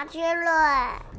[0.00, 0.46] 马杰伦。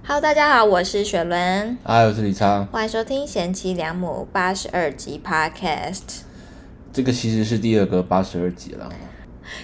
[0.04, 2.66] Hello，大家好，我是雪伦，嗨，我是李昌。
[2.72, 6.22] 欢迎收听贤妻良母八十二集 Podcast。
[6.92, 8.92] 这个其实是第二个八十二集了。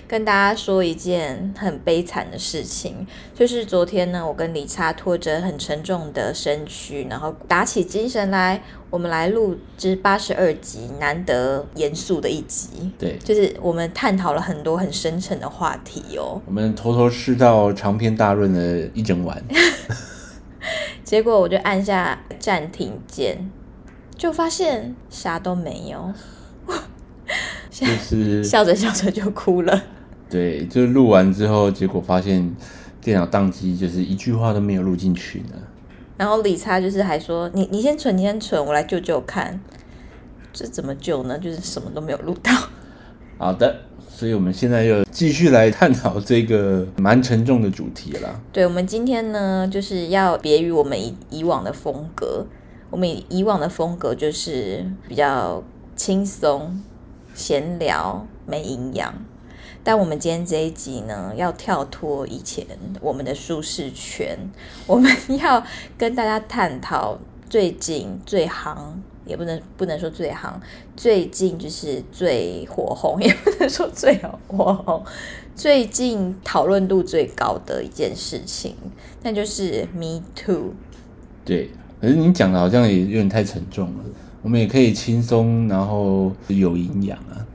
[0.08, 12.92] 跟大家说一件很悲惨的事情，就是昨天呢，我跟李查拖着很沉重的身躯，然后打起精神来，我们来录制八十二集，难得严肃的一集。
[12.98, 16.42] 对，就是我们探讨了很多很深沉的话题哦。
[16.46, 19.44] 我们偷偷吃到长篇大论的一整晚。
[21.04, 23.50] 结果我就按下暂停键，
[24.18, 26.14] 就发现啥都没有，
[27.86, 29.84] 就是 笑着笑着就哭了。
[30.30, 32.56] 对，就是录完之后，结果发现
[33.02, 35.56] 电脑宕机，就是一句话都没有录进去呢。
[36.18, 39.60] 然后理查就是还说：“你你先存，你先存，我来救救看。”
[40.52, 41.38] 这怎么救呢？
[41.38, 42.52] 就是什么都没有录到。
[43.38, 48.42] 好的，所以我们现在又继续来探讨这个蛮沉重的主题啦。
[48.52, 52.48] 对，我们今天呢，就是要别于我们以以往的风格。
[52.90, 55.64] 我们以以往的风格就是比较
[55.96, 56.82] 轻松、
[57.38, 59.14] 闲聊、没营养。
[59.84, 62.66] 但我们今天这一集呢，要跳脱以前
[63.00, 64.38] 我们的舒适圈，
[64.86, 65.64] 我们要
[65.98, 67.18] 跟大家探讨
[67.50, 68.78] 最近最夯，
[69.26, 70.56] 也不能不能说最夯，
[70.98, 75.06] 最近就是最火红，也不能说最火红，
[75.56, 78.76] 最近讨论度最高的一件事情，
[79.24, 80.74] 那就是 Me Too。
[81.46, 81.72] 对，
[82.02, 84.04] 可是你讲的好像也有点太沉重了。
[84.48, 87.46] 我们也可以轻松，然后有营养啊。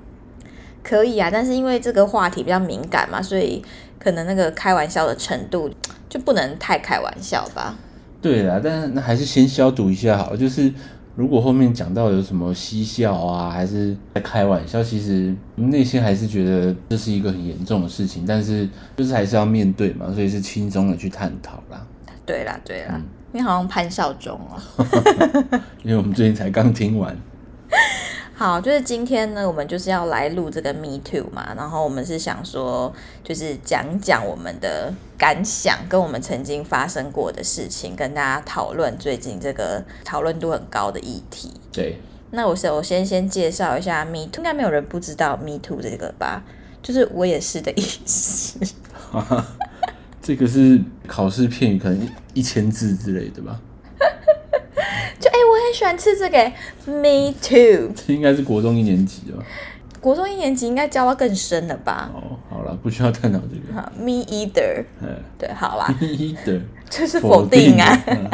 [0.83, 3.65] 可以啊，但是因为这个话题比较敏感嘛，所以
[3.99, 5.71] 可能那个开玩笑的程度
[6.07, 7.79] 就不能太开玩笑吧。
[8.21, 10.37] 对啦，但是那还是先消毒一下好了。
[10.37, 10.71] 就是
[11.17, 21.87] 如果后面讲到有什么嬉笑啊，还是在开玩笑，其实内心还是觉得这是一个很严重的事情，但是就是还是要面对嘛，所以是轻松的去探讨啦。
[22.27, 24.87] 对啦，对啦，因为好像潘少忠哦。
[25.83, 27.17] 因为我们最近才刚听完，
[28.35, 41.53] 好，就是今天呢，我们就是要来录这个 Me Too 嘛，然后我们是想说，就是讲讲我们的感想，跟我们曾经发生过的事情，跟大家讨论最近这个讨论度很高的议题。
[41.73, 42.01] 对，
[42.31, 46.43] 那我首先先介绍一下 Me Too，应该没有人不知道 Me Too 这个吧？
[46.83, 48.59] 就是我也是的意思。
[50.21, 53.61] 这个是考试片语，可能一一千字之类的吧。
[55.19, 56.39] 就哎、我很喜欢吃这个
[56.87, 57.93] Me Too。
[57.95, 59.43] 这应该是国中一年级吧？
[60.01, 62.11] 国中一年级应该教到更深了吧？
[62.15, 63.81] 哦，好了，不需要探讨这个。
[63.81, 64.85] 好，Me either。
[65.01, 66.61] 嗯，对，好啦，一的
[66.91, 68.03] 就是否定啊。
[68.07, 68.29] 嗯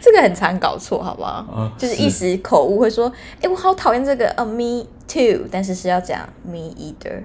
[0.00, 1.44] 这个很常搞错，好不好？
[1.52, 3.12] 哦就是一时口误会说，
[3.42, 7.22] 哎、我好讨厌这个，呃，me too，但是是要讲 me either。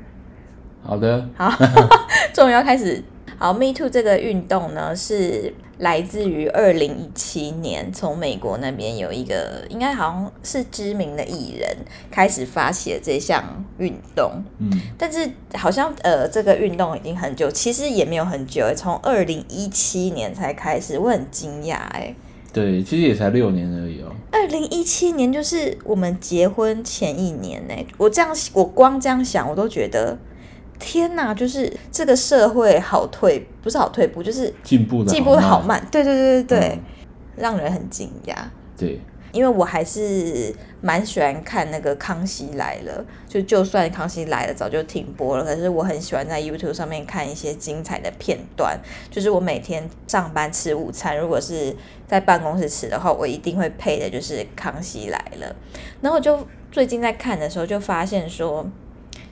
[0.83, 1.49] 好的，好，
[2.35, 3.01] 终于要开始。
[3.37, 11.77] 好，me too 这个运动呢，是来自于二零一七年，从美国那边有一个应该好像是知名的艺人
[12.09, 13.43] 开始发起了这项
[13.77, 14.43] 运动。
[14.59, 22.15] 嗯，但是好像呃，这个运动已经很久，其实也没有很久，从二零一七年才开始，我很惊讶哎。
[22.53, 24.09] 对，其实也才六年而已哦。
[24.31, 30.17] 二零一七年就是我们结婚前一年呢，我这样我光这样想，我都觉得
[30.79, 36.79] 天哪，就是这个社会好退，不是好退步，就是进步的进步的好慢，对对对对对，嗯
[37.37, 38.35] 让人很惊讶。
[38.77, 38.99] 对，
[39.31, 48.79] 因为我还是蛮喜欢看那个《康熙来了》，就就算《康熙来了》早就停播了，可是我很喜欢在 YouTube 上面看一些精彩的片段。
[49.09, 51.75] 就是我每天上班吃午餐，如果是
[52.07, 55.47] 在办公室吃的话，我一定会配的就是《康熙来了》。
[56.01, 58.65] 然后我就最近在看的时候，就发现说，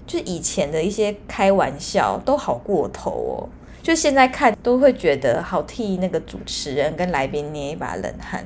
[0.06, 3.50] 就是以前的一些开玩笑都好过头哦。
[3.82, 8.46] 就现在看都会觉得好替那个主持人跟来宾捏一把冷汗。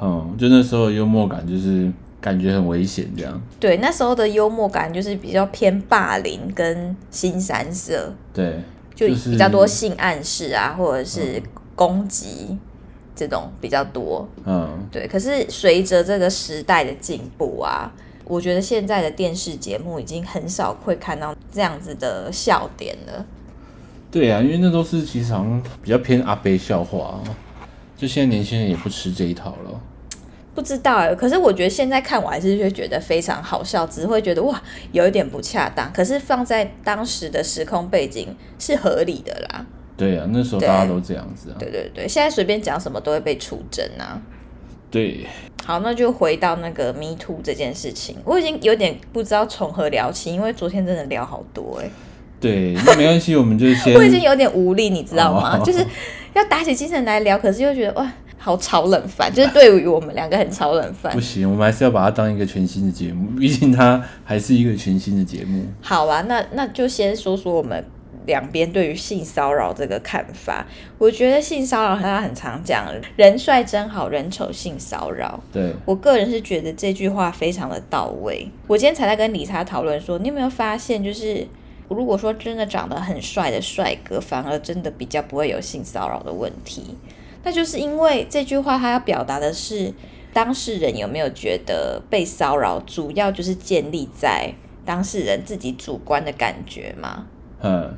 [0.00, 1.88] 嗯，就那时候的幽默感就是
[2.20, 3.40] 感觉很危险这样。
[3.60, 8.60] 对，那时候的幽默感就是比较偏霸凌跟新三色，对，
[8.96, 11.40] 就就比较多性暗示啊，或者是
[11.76, 12.58] 攻击
[13.14, 14.28] 这种比较多。
[14.44, 17.88] 嗯，对，可是随着这个时代的进步啊，
[18.24, 23.24] 我觉得现在的电视节目已经很少会看到这样子的笑点了。
[24.10, 27.24] 对啊，因为那都是其实好像比较偏阿悲笑话、哦，
[27.96, 29.80] 就现在年轻人也不吃这一套了。
[30.54, 35.90] 不知道哎，可是我觉得现在看我还是会觉得非常好笑，只会觉得哇有一点不恰当。
[35.94, 39.64] 可是放在当时的时空背景是合理的啦。
[39.96, 41.56] 对啊，那时候大家都这样子啊。
[41.58, 44.20] 对对对，现在随便讲什么都会被出征啊。
[44.92, 45.26] 对，
[45.64, 51.90] 好，那就回到那个 Me Too 这件事情，我已经有点不知道从何聊起，因为昨天真的聊好多哎、
[52.38, 53.94] 对，那没关系，我们就先。
[53.96, 55.58] 我已经有点无力，你知道吗？
[55.58, 55.82] 哦 就是
[56.34, 61.20] 要打起精神来聊，可是又觉得哇，好炒冷饭，就是对于我们两个很炒冷饭不。
[61.20, 65.64] 行，我们还是要把它当一个全新的节目，毕竟它还是一个全新的节目。
[65.80, 67.82] 好啊，那那就先说说我们
[68.26, 70.66] 两边对于性骚扰这个看法。
[70.98, 72.86] 我觉得性骚扰大家很常讲
[73.16, 78.48] “人帅真好人丑性骚扰”，对，我个人是觉得这句话非常的到位。
[78.66, 81.46] 我今天才在跟理查讨论说，你有没有发现，就是
[81.88, 86.96] 如果说真的长得很帅的帅哥，反而真的比较不会有性骚扰的问题。
[87.44, 89.92] 那就是因为这句话他要表达的是，
[90.32, 94.54] 当事人有没有觉得被骚扰，主要就是建立在
[94.84, 97.26] 当事人自己主观的感觉嘛？
[97.60, 97.96] 嗯，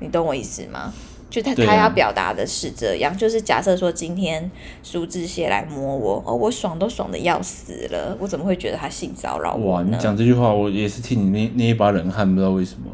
[0.00, 0.92] 你懂我意思吗？
[1.30, 4.50] 就他啊他要表达的是这样，就是假设说今天
[4.82, 9.94] 苏志燮来摸我，哦，我爽都爽的要死了，我怎么会觉得他性骚扰我哇，你？
[9.98, 12.90] 讲这句话，我也是替你捏捏一把冷汗，不知道为什么。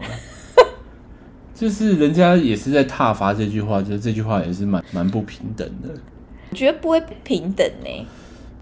[1.55, 5.89] 就是人家也是在挞伐这句话，就是这句话也是蛮蛮不平等的。
[6.51, 8.07] 我觉得不会不平等呢、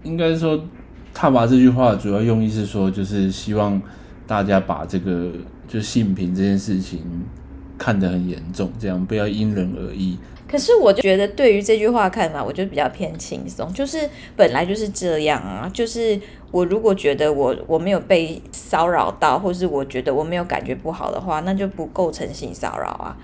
[0.03, 0.55] 应该说，
[1.15, 3.81] 挞伐这句话主要用意是说，就是希望
[4.27, 5.31] 大家把这个
[5.67, 7.01] 就性平这件事情
[7.83, 10.17] 看得很严重，这样不要因人而异。
[10.47, 16.17] 可是我就觉得对于这句话看法，我就比较偏轻松，就是本来就是这样啊，就是
[16.51, 23.17] 我如果觉得我我没有被骚扰到，或是我觉得我没有感觉不好的话，那就不构成性骚扰啊。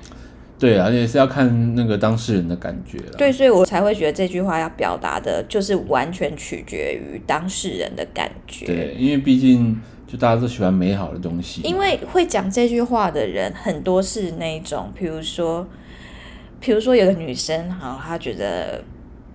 [0.58, 3.14] 对啊，也是要看那个当事人的感觉了。
[3.18, 8.66] 对，所以我才会觉得这句话要表达的，就是完全取决于当事人的感觉。
[8.66, 9.80] 对，因为毕竟
[10.12, 11.62] 就大家都喜欢美好的东西。
[11.62, 15.68] 因为会讲这句话的人很多是那种，比如说，
[16.60, 18.84] 比如说有个女生，好，她觉得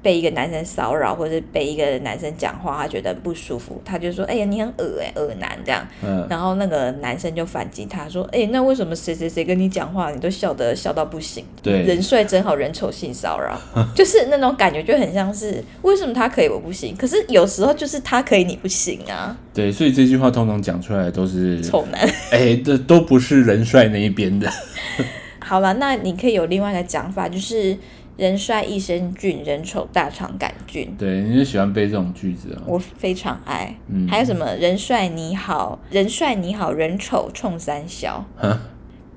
[0.05, 11.43] 被一个男生骚扰，或者是被一个男生讲话，他觉得不舒服，他就说：“哎呀，你很恶哎、恶男这样。”嗯，然后那个男生就反击他说：“哎、那为什么谁谁谁跟你讲话，你都笑得笑到不行？
[11.63, 13.59] 对人帅真好人丑性骚扰，
[13.97, 16.95] 就是那种感觉，就很像是为什么他可以我不行？
[16.95, 24.51] 可是有时候就是他可以你不行啊，对，所以这句话通常讲出来都是，丑男。”哎，这都不是人帅那一边的。
[25.41, 27.77] 好了，那你可以有另外一个讲法，就是
[28.17, 30.95] 人帅益生菌，人丑大肠杆菌。
[30.97, 32.63] 对，你就喜欢背这种句子啊？
[32.67, 33.77] 我非常爱。
[33.89, 38.25] 嗯还有什么人帅你好，人帅你好，人丑冲三小。
[38.37, 38.59] 哈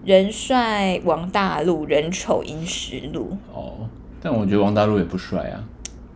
[0.04, 3.38] 人帅王大陆，人丑殷实路。
[3.54, 3.88] 哦，
[4.22, 5.64] 但我觉得王大陆也不帅啊。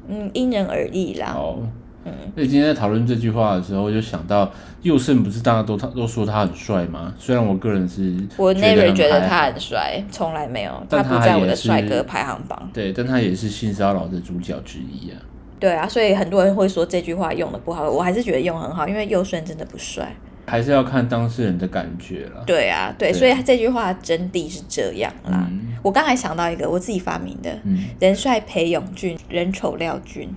[0.07, 1.33] 嗯，因人而异啦。
[1.35, 1.59] 哦，
[2.05, 4.51] 嗯，所以今天在讨论这句话的时候，就想到
[4.81, 7.13] 佑胜不是大家都他都说他很帅吗？
[7.19, 12.69] 虽然我个人是我觉 never 觉得他很帅，从来没有，但他不在我的帅哥排行榜。
[12.73, 15.17] 对，但他也是性骚扰的主角之一啊。
[15.59, 20.11] 对啊，所以很多人会说这句话用的不好，我还是觉得用很好，因为佑顺真的不帅。
[20.47, 22.43] 还是要看当事人的感觉了。
[22.47, 25.47] 对啊，对，对所以这句话真谛是这样啦。
[25.49, 30.29] 嗯我刚才想到一个我自己发明的，嗯，人帅裴勇俊，人丑廖俊。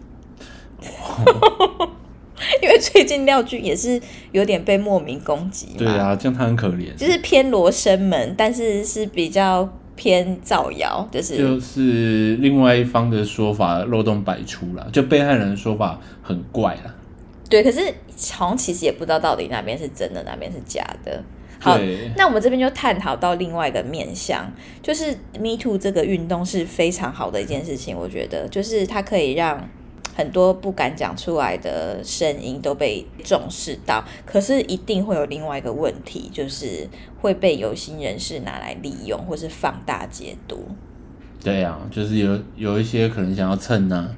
[2.62, 4.00] 因为最近廖俊也是
[4.32, 6.94] 有点被莫名攻击嘛，对啊，这样他很可怜。
[6.96, 9.66] 就是偏罗生门，但是是比较
[9.96, 16.94] 偏造谣，就是就是另外一方的说法漏洞百出啦，就被害人的说法很怪啦。
[17.48, 17.80] 对，可是
[18.32, 21.22] 好像其实也不知道到底哪边是真的，哪边是假的。
[21.60, 21.78] 好，
[22.16, 29.66] 那我们这边就探讨到另外一个面向，就是 Me Too 这个运动是非常好的一件事情，我觉得就是它可以让
[30.14, 36.88] 很多不敢讲出来的声音都被重视到，可是一定会有另外一个问题，就是
[37.20, 40.66] 会被有心人士拿来利用或是放大解读。
[41.42, 44.14] 对啊，就是有有一些可能想要蹭啊，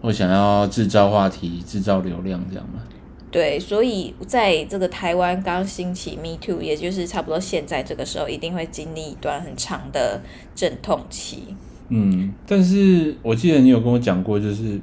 [0.00, 2.82] 或想要制造话题、制造流量这样嘛。
[3.30, 10.20] 对，所以在这个台湾刚兴起 Me Too，也就是差不多现在这个时候，一定会经历一段很长的
[10.54, 11.54] 阵痛期。
[11.90, 14.80] 嗯，但是我记得你有跟我讲过，就是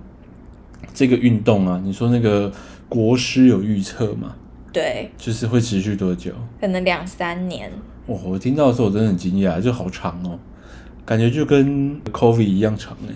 [0.98, 2.52] 这个运动啊，你说那个
[2.90, 4.36] 国师有预测吗，
[4.74, 6.32] 对，就是会持续多久？
[6.60, 7.72] 可能两三年。
[8.08, 10.40] 哦，我听到的时候我真的很惊讶，就好长哦，
[11.06, 13.14] 感觉就跟 COVID 一样长哎。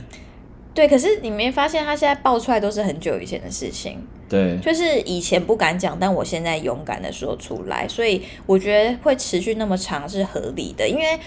[0.75, 3.97] 对，可是你没发现他现在爆出来都是很久以前的事情，
[4.29, 10.87] 对，就是以前不敢讲，但我现在勇敢的说出来，所以我觉得会持续那么长是合理的。
[10.87, 11.19] 因为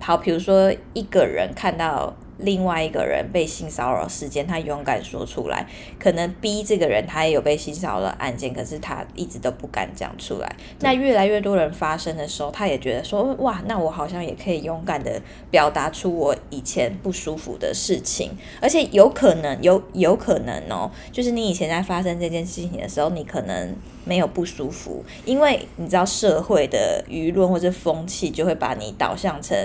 [0.00, 5.66] 好，比如说一个人看到另外一个人被性骚扰事件，他勇敢说出来，
[5.98, 10.56] 可能 B 这个人他也有被性骚扰的案件，可是他一直都不敢讲出来。
[10.80, 23.74] 那越来越多人发生的时候，他也觉得说，哇，那我好像也可以勇敢的表达出我以前不舒服的事情，而且有可能有有可能哦，就是你以前在发生这件事情的时候，你可能
[24.04, 29.56] 没有不舒服，因为你知道社会的舆论或者风气就会把你导向成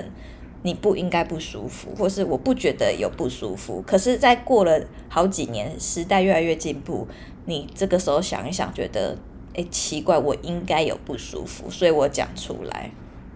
[0.62, 3.82] 你不应该不舒服，或是我不觉得有不舒服。
[3.86, 7.08] 可是，在过了好几年，时代越来越进步，
[7.46, 9.16] 你这个时候想一想，觉得
[9.54, 12.90] 哎奇怪，我应该有不舒服，所以我讲出来。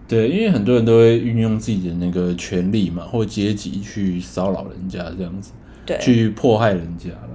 [0.07, 5.51] 对，因为很多人都会运用自己的那个权利嘛，或阶级去骚扰人家这样子，
[5.83, 7.29] 对，去迫害人家了。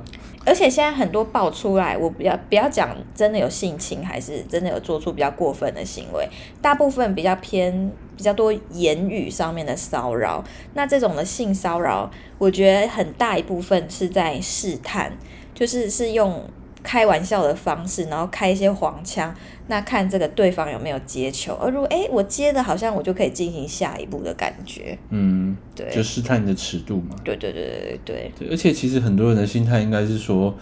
[0.44, 6.28] 而且现在很多爆出来，我不要不要讲真的有性侵，还是真的有做出比较过分的行为，
[6.62, 10.42] 大部分比较偏比较多言语上面的骚扰。
[10.74, 15.12] 那这种的性骚扰，我觉得很大一部分是在试探，
[15.54, 16.42] 就是是用。
[16.82, 19.34] 开玩笑的方式，然后开一些黄腔，
[19.66, 27.16] 那看这个对方有没有接球，而如果哎我接的好像我就可以进行下一步的感觉，嗯，对，就试探你的尺度嘛。
[27.22, 28.48] 对对对对对对。
[28.50, 30.54] 而且其实很多人的心态应该是说，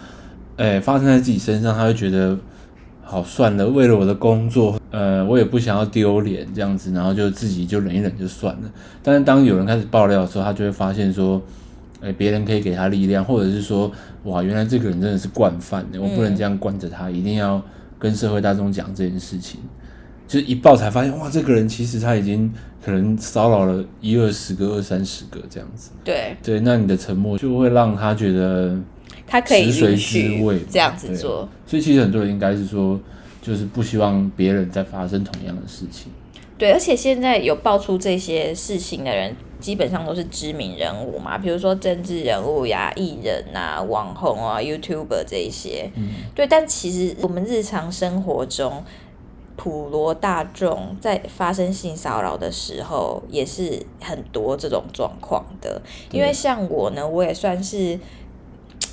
[0.57, 2.37] 哎，发生在自己身上，他会觉得
[3.03, 8.71] 好算了，为了我的工作，呃，我也不想要丢脸这样子，然后就自己就忍一忍就算了。
[9.03, 11.41] 但是当有人开始爆料的时候，他就会发现说。
[12.01, 13.91] 哎，别人可以给他力量，或者是说，
[14.25, 17.63] 哇，原来这个人真的是惯犯的，我不能这样惯着他，一定要
[17.99, 19.61] 跟社会大众讲这件事情。
[20.27, 22.53] 就是一报才发现，哇，这个人其实他已经
[22.85, 25.91] 可能骚扰了一二十个、二三十个这样子。
[26.05, 28.79] 对对，那你的沉默就会让他觉得
[29.27, 31.49] 他可以食髓知味这样子做。
[31.67, 33.01] 所以其实很多人应该是说，
[33.41, 36.13] 就是不希望别人再发生同样的事情。
[36.59, 45.91] 对，而且现在有爆出这些事情的人，基本上都是知名人物嘛，比如说政治人物呀、艺人啊、网红啊、YouTuber 这一些。
[45.95, 46.11] 嗯。
[46.35, 48.85] 对，但其实我们日常生活中，
[49.57, 55.83] 普罗大众在发生性骚扰的时候，也是很多这种状况的。
[56.13, 57.99] 因为像我呢，我也算是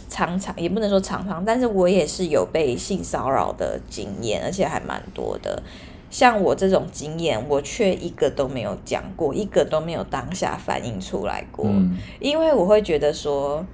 [0.10, 5.62] 常常，也不能说常常，但是我也是有被性骚扰的经验，而且还蛮多的。
[6.10, 11.66] 像我这种经验，我却一个都没有讲过，一个都没有当下反映出来过，
[12.20, 13.66] 因为我会觉得说，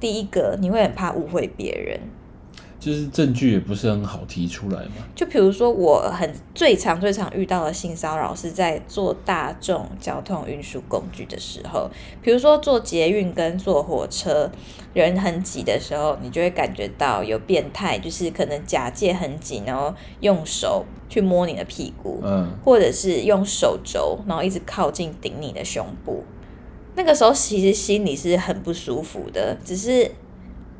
[0.00, 2.00] 第一个你会很怕误会别人。
[2.84, 5.06] 就是证据也不是很好提出来嘛。
[5.14, 14.50] 就比如说，我很最常、最常遇到的性骚扰是在坐大众交通运输工具的时候，比如说坐捷运跟坐火车，
[14.92, 26.22] 人很挤的时候，你就会感觉到有变态，就是可能假借很紧，然后用手去摸你的屁股，嗯，或者是用手肘，然后一直靠近顶你的胸部。
[26.96, 30.10] 那个时候其实心里是很不舒服的，只是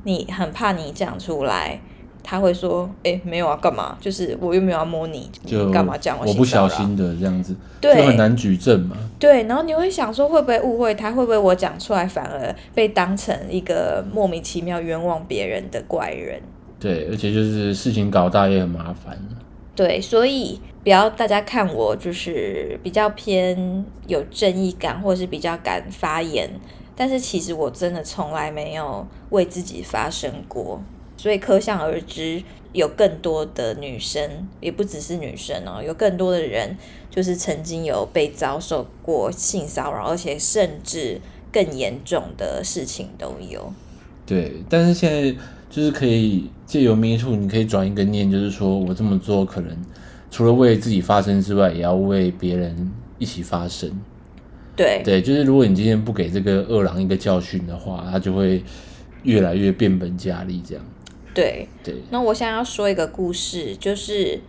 [0.04, 1.80] 你很怕你讲出来。
[2.26, 3.96] 他会说：“哎，没有啊，干嘛？
[4.00, 6.18] 就是我又没有要摸你，就干嘛这样？
[6.26, 8.96] 我不小心的这样子，对，就很难举证嘛。
[9.18, 11.12] 对，然后你会想说，会不会误会他？
[11.12, 16.40] 会不会我讲出来反而被当成一个莫名其妙冤枉别人的怪人？
[16.80, 19.18] 对，而且就是事情搞大也很麻烦。
[19.76, 26.48] 对，所以不要大家看我就是比较偏有正义感，或者是比较敢发言，
[26.96, 30.80] 但是其实我真的从来没有为自己发声过。”
[31.24, 32.42] 所以可想而知，
[32.74, 36.76] 有更多的女生，也不只是女生哦，有更多的人
[37.10, 41.18] 就是曾经有被遭受过性骚扰，而且甚至
[41.50, 43.72] 更严重的事情都有。
[44.26, 45.34] 对，但是现在
[45.70, 49.74] 就是可以借由 Me Too，你可以转一个念，就是说我这么做可能
[50.30, 53.90] 除了为自己发声之外，也要为别人一起发声。
[54.76, 58.62] 对对，就是如果你今天不给这个二郎一个教训的话，他就会
[59.22, 60.84] 越来越变本加厉这样。
[61.34, 64.40] 对，对，那我现在要说一个故事，就是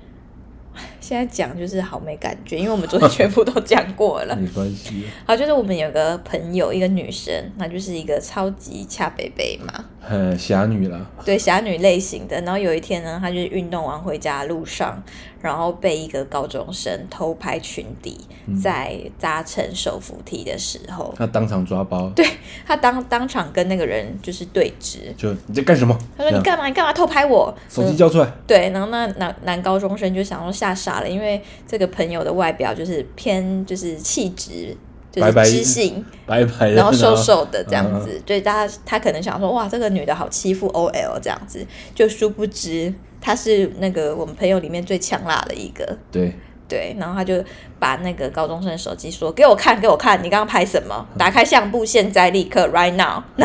[1.06, 4.34] 现在讲就是好没感觉，因为我们昨天全部都讲过了。
[4.42, 5.06] 没关系。
[5.24, 11.06] 好，就是我们有个朋友，一个女生，那就是一个超级恰北北嘛，呃，侠女啦。
[11.24, 12.42] 对，侠女类型的。
[12.42, 15.04] 然后有一天呢，她就是运动完回家的路上。
[15.42, 18.18] 然后被一个高中生偷拍裙底，
[18.60, 22.10] 在搭乘手扶梯的时候，他当场抓包。
[22.16, 22.26] 对
[22.66, 25.96] 她当当场跟那个人就是对峙，就你在干什么？
[26.18, 26.66] 她说你干嘛？
[26.66, 27.56] 你干嘛偷拍我？
[27.70, 28.28] 手机交出来。
[28.48, 34.76] 对，然后那男男高中生就想说吓傻了，因为这个朋友的外表就是偏就是气质
[35.12, 42.94] 就是知性，白白，然后瘦瘦的这样子，对，大家他可能想说哇，这个女的好欺负，OL 这样子，就殊不知。
[43.22, 46.32] 她是那个我们朋友里面最强辣的一个，对
[46.68, 47.44] 对，然后他就
[47.80, 51.08] 把那个高中生的手机说：“给我看，给我看，你刚刚拍什么？
[51.18, 53.24] 打开相簿，现在立刻，right now。”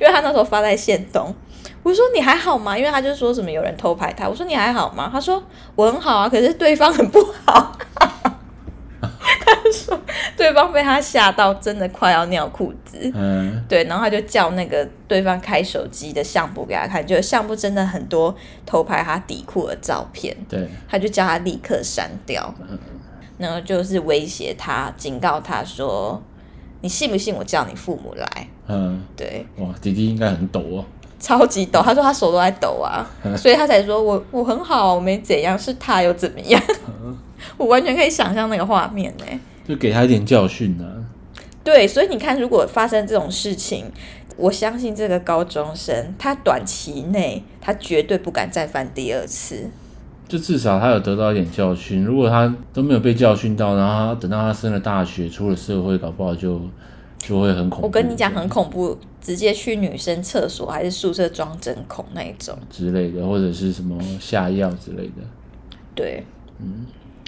[0.00, 1.32] 因为他那时候发在线东，
[1.82, 5.42] 我说：“你还好吗？”因为他就说什么有人偷拍他，我说：“你还好吗？”他说
[5.74, 7.78] ：“我很好啊，可是对方很不好。
[9.00, 9.98] ”他说
[10.36, 18.34] ：“对方被他吓到，真的快要尿裤子。”嗯，对，然后他就叫那个对方开手机的相簿给他看，就相簿真的很多
[18.66, 20.36] 偷拍他底裤的照片。
[20.48, 22.54] 对，他就叫他立刻删掉。
[23.38, 26.20] 然后就是威胁他，警告他说
[26.82, 30.84] ：“你信不信我叫你父母来嗯，？”对，哇，弟弟应该很抖哦。
[31.18, 31.80] 超级抖。
[31.82, 33.06] 他说他手都在抖啊，
[33.36, 36.62] 所以他才说我我很好，我没怎样，是他又怎么样？
[37.56, 39.24] 我完全可以想象那个画面呢、
[39.66, 40.86] 就给他一点教训啊。
[41.64, 43.84] 对，所以你看，如果发生这种事情，
[44.36, 49.70] 我相信这个高中生他短期内他绝对不敢再犯第二次。
[50.26, 52.04] 就至少他有得到一点教训。
[52.04, 56.60] 如果他都没有被教训到，然后他等到他升了大学，出了社会，搞不好就
[57.18, 57.86] 就会很恐怖。
[57.86, 62.56] 我跟你讲，很恐怖，直接去女生厕所还是宿舍装针孔那一种。
[62.70, 65.22] 之类的，或者是什么下药之类的。
[65.94, 66.24] 对，
[66.60, 66.86] 嗯，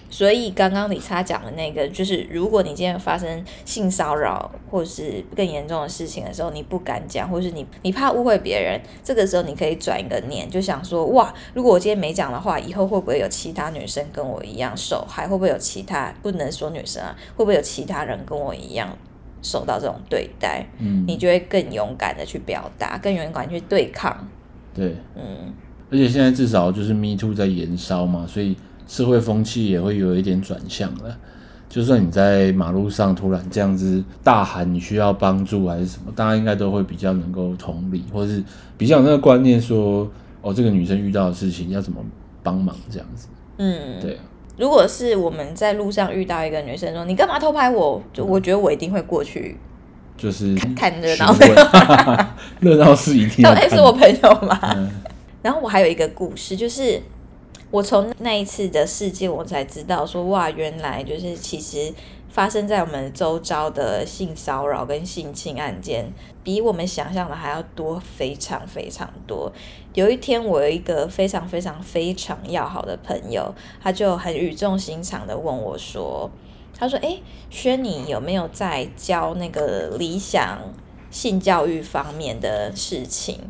[0.08, 15.26] 所以刚刚理查讲的那个，就是如果你今天发生性骚扰或是更严重的事情的时候，你不敢讲，或是你你怕误会别人，这个时候你可以转一个念，就想说，哇，如果我今天没讲的话，以后会不会有其他女生跟我一样受害？
[15.26, 17.16] 会不会有其他不能说女生啊？
[17.36, 18.96] 会不会有其他人跟我一样
[19.42, 20.66] 受到这种对待？
[20.78, 24.28] 嗯，你就会更勇敢的去表达，更勇敢去对抗。
[24.74, 25.52] 对，嗯，
[25.90, 28.56] 而且现在至少就是 Me Too 在燃烧嘛，所以
[28.86, 31.16] 社会风气也会有一点转向了。
[31.68, 38.42] 就算你在马路上突然这样子大喊你需要帮助还是什么，大家应该都会比较能够同理，或是
[38.76, 40.10] 比较有那个观念说，
[40.42, 42.04] 哦，这个女生遇到的事情要怎么
[42.42, 43.28] 帮忙这样子。
[43.58, 44.22] 嗯，对啊，
[44.60, 49.56] 如果是我们在路上遇到一个女生说你干嘛偷拍我，就我觉得我一定会过去
[50.18, 51.34] 就是看热闹。
[52.60, 54.60] 热闹是一定要哎、看是我朋友吗？
[54.76, 54.92] 嗯
[55.42, 57.00] 然后我还有一个故事，就是
[57.70, 61.90] 我从那一次的事件，我才知道说，哇，原来就是其实
[62.30, 66.12] 发生在我们周遭的性骚扰跟性侵案件，
[66.44, 69.52] 比我们想象的还要多，非常非常多。
[69.94, 76.30] 有一天，我有一个非常非常非常要好的朋友，他就很语重心长的问我说
[76.72, 80.60] ：“他说，诶，轩，你有没有在教那个理想
[81.10, 83.40] 性教育方面的事情？”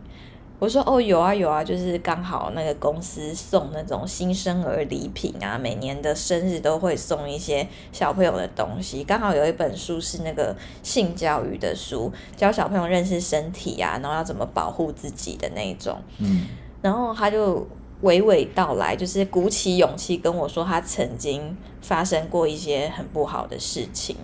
[0.61, 9.03] 我说哦有啊有啊，就是刚好那个公司送那种新生儿礼品啊，每年的生日都会送一些小朋友的东西。
[9.03, 15.99] 刚好有一本书是那个性教育的书，教小朋友认识身体啊，然后要怎么保护自己的那一种。
[16.19, 16.43] 嗯，
[16.83, 17.67] 然后他就
[18.03, 24.15] 娓娓道来，就是鼓起勇气跟我说他曾经发生过一些很不好的事情。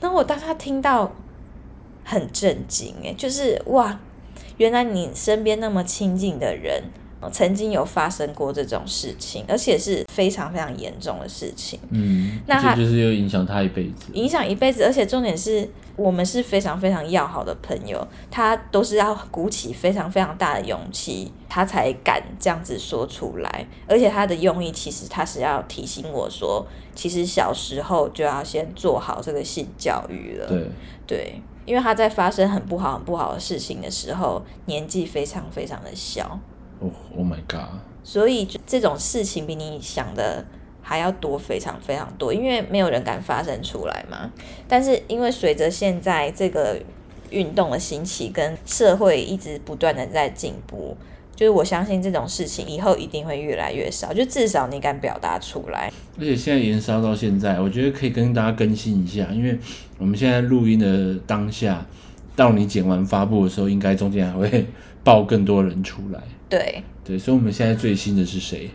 [0.00, 1.12] 然后我当他听到
[2.04, 3.98] 很震惊，诶，就是哇，
[4.56, 6.82] 原来你身边那么亲近的人，
[7.20, 11.78] 呃曾经有发生过这种事情，而且是非常非常严重的事情。
[11.90, 14.12] 嗯，那他这就是又影响他一辈子。
[14.12, 23.66] 影响一辈子，而且重点是我们是非常非常要好的朋友，他都是要鼓起非常非常大的勇气，他才敢这样子说出来。
[23.86, 30.46] 而且他的用意其实他是要提醒我说，其实小时候就要先做好这个性教育了。
[30.46, 30.68] 对，
[31.06, 36.38] 对，因为他在发生很不好很不好的事情的时候，年纪非常非常的小，
[36.78, 40.44] 哦，Oh my god，所以这种事情比你想的
[40.80, 44.30] 还要多，非常非常多，因为没有人敢发生出来嘛。
[44.68, 46.80] 但是因为随着现在这个
[47.30, 50.96] 运动的兴起，跟社会一直不断的在进步，
[51.36, 55.92] 就是我相信这种事情以后一定会越来越少，就至少你敢表达出来。
[56.18, 59.56] 而且现在延烧到现在，我觉得可以跟大家更新一下，因为
[59.98, 61.86] 我们现在录音的当下，
[62.34, 64.66] 到你剪完发布的时候，应该中间还会
[65.04, 66.20] 爆更多人出来。
[66.48, 68.70] 对，对，所以我们现在最新的是谁？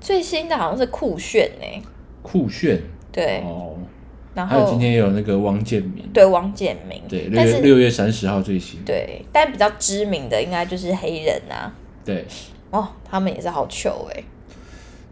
[0.00, 1.82] 最新的好像是酷炫呢、
[2.22, 3.76] 酷炫对，哦，
[4.34, 11.72] 然还有今天也有那个汪建明，对汪建明，对，六但是月六月三十号最新，对，但比较知名的应该就是黑人啊，
[12.04, 12.26] 对，
[12.70, 14.24] 哦，他们也是好糗哎、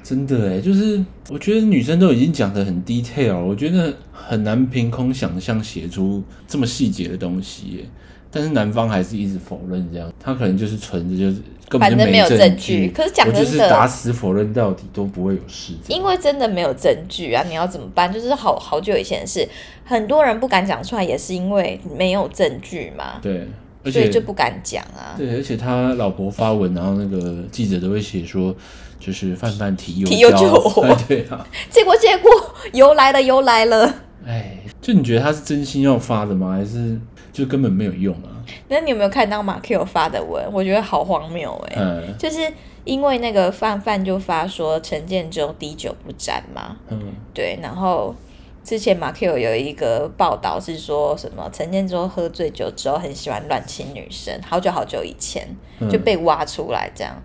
[0.02, 7.84] 真的哎，就是我觉得女生都已经讲的很 detail，我觉得很难凭空想象写出这么细节的东西耶。
[8.32, 15.72] 但是男方还是一直否认这样，他可能就是存着就是根本就反正没有证证据可是讲我就是真的打死否认到底都不会有事。
[15.88, 18.12] 因为真的没有证据啊，你要怎么办？
[18.12, 19.48] 就是好好久以前的事，
[19.84, 23.48] 很多人不敢讲出来，也是因为没有证据嘛，对，
[23.84, 25.14] 而所以且就不敢讲啊。
[25.16, 28.54] 对，而且他老婆发文，然后那个记者都会写说，
[28.98, 32.30] 就是范范提油提油救火哎对啊，结果结果
[32.72, 33.94] 油来了油来了，
[34.26, 36.52] 哎，就你觉得他是真心要发的吗？
[36.52, 36.98] 还是
[37.32, 38.28] 就根本没有用啊？
[38.68, 40.44] 那你有没有看到马 Q 发的文？
[40.52, 42.38] 我觉得好荒谬哎、嗯就是
[42.84, 46.98] 因为那个范范就发说陈建州滴酒不沾嘛，嗯，
[47.32, 48.14] 对，然后
[48.62, 55.48] 之前马 Q 有一个报道是说什么陈建州喝醉酒之后很喜欢乱亲女生，好久好久以前
[55.80, 57.20] 嗯就被挖出来这样，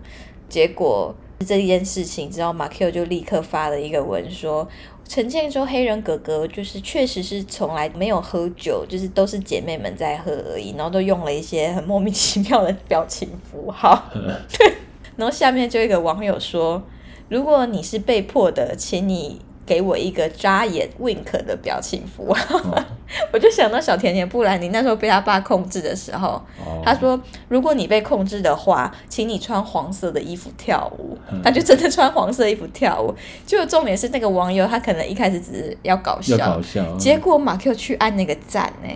[0.48, 4.68] 结果这件事情之后，马 Q 就立刻发了一个文说。
[5.08, 14.10] 陈建州黑人哥哥就是确实是从来没有喝酒，就是都是姐妹们在喝而已，然后都用了一些很莫名其妙的表情符号。
[14.12, 14.74] 对，
[15.14, 16.82] 然后下面就一个网友说，
[17.28, 19.40] 如果你是被迫的，请你。
[19.66, 22.84] 给我一个眨眼 wink 的表情符号，
[23.32, 26.40] 我就想到小甜甜布兰妮那时候被他爸控制的时候，
[26.84, 33.12] 他说：“如果你被控制的话，请你穿黄色的衣服跳舞。”他就真的穿黄色衣服跳舞。
[33.44, 38.88] 就重点是那个网友，他可能一开始只是要搞笑，搞笑，结果马 Q 去按那个赞呢，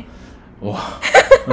[0.61, 0.79] 哇，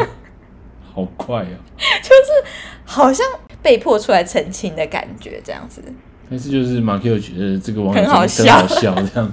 [0.94, 1.58] 好快啊！
[2.04, 2.52] 就是
[2.86, 3.26] 好像
[3.64, 5.82] 被迫出来澄清的感觉，这样子。
[6.30, 9.32] 但是就是马 Q 觉得这个网友很好笑，这样，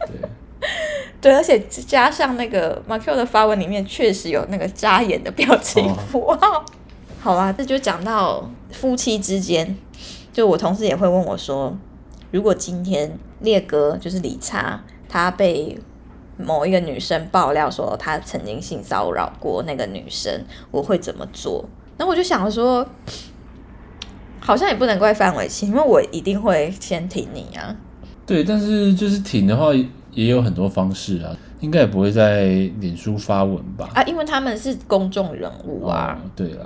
[0.00, 0.16] 对
[1.20, 6.64] 对，而且加上那个马 Q 的发文里面确实有那个扎眼的表情符号。
[7.20, 9.76] 好啦，这就讲到夫妻之间，
[10.32, 11.76] 就我同事也会问我说，
[12.30, 15.78] 如果今天烈哥就是理查，他被
[16.38, 21.68] 某一个女生爆料说他曾经性骚扰过那个女生，我会怎么做？
[21.98, 22.88] 那我就想说。
[24.48, 27.76] 好像也不能怪范玮琪，因为我一定会先挺你啊。
[28.24, 29.74] 对，但是就是挺的话，
[30.10, 32.44] 也有很多方式啊，应该也不会在
[32.80, 33.90] 脸书发文吧？
[33.92, 36.18] 啊，因为他们是公众人物啊。
[36.34, 36.64] 对啊，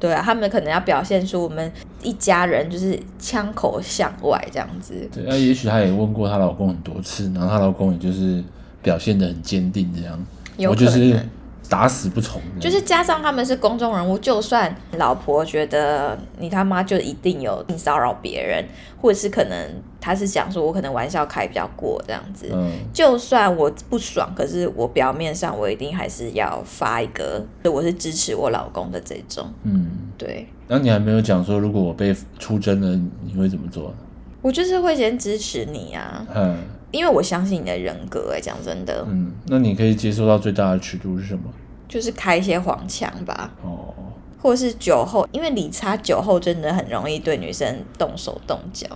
[0.00, 1.70] 对啊，他们可能要表现出我们
[2.02, 4.94] 一家人就是枪口向外这样子。
[5.12, 8.42] 对啊，也许她也问过她老公很多次，然后她老公也就是
[8.82, 10.18] 表现的很坚定这样。
[10.56, 11.28] 有可能。
[11.68, 18.64] 打死不从，就是加上他们是公众人物，就算老婆觉得你他妈就一定有性骚扰别人，
[19.00, 19.56] 或者是可能
[20.00, 30.46] 他是想说我可能玩笑开比较过这样子，嗯，就算我不爽，可是我表面上我一定还是要发一个我是支持我老公的这种，嗯，对。
[30.68, 33.94] 那你还没有讲说，如果我被出征了，你会怎么做？
[34.40, 36.56] 我就是会先支持你啊，嗯。
[36.90, 39.04] 因为我相信你的人格，哎，讲真的。
[39.08, 41.42] 嗯，那你可以接受到最大的尺度是什么？
[41.88, 43.50] 就是开一些黄腔吧。
[43.62, 43.94] 哦。
[44.40, 48.86] 或者是酒后，因为理查酒后真的很容易对女生动手动脚。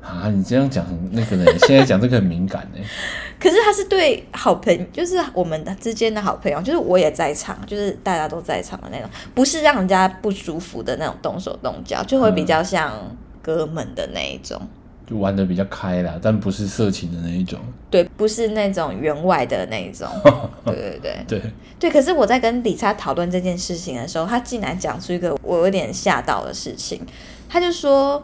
[0.00, 2.78] 啊，你这样讲那个人现在讲这个很敏感呢。
[3.38, 12.92] 可是他是对好朋友，就是我们之间的好朋友，就是我也在场，就是大家都在场的那种，不是让人家不舒服的那种动手动脚，就会比较像
[13.42, 14.60] 哥们的那一种。
[15.12, 17.58] 就玩的比较开啦，但不是色情的那一种。
[17.90, 20.08] 对，不是那种员外的那一种。
[20.64, 21.24] 对 对对。
[21.28, 21.42] 对。
[21.78, 21.90] 对。
[21.90, 27.00] 可是我在跟理查讨论这件事情的时候，他竟然讲出一个我有点吓到的事情。
[27.48, 28.22] 他就说：“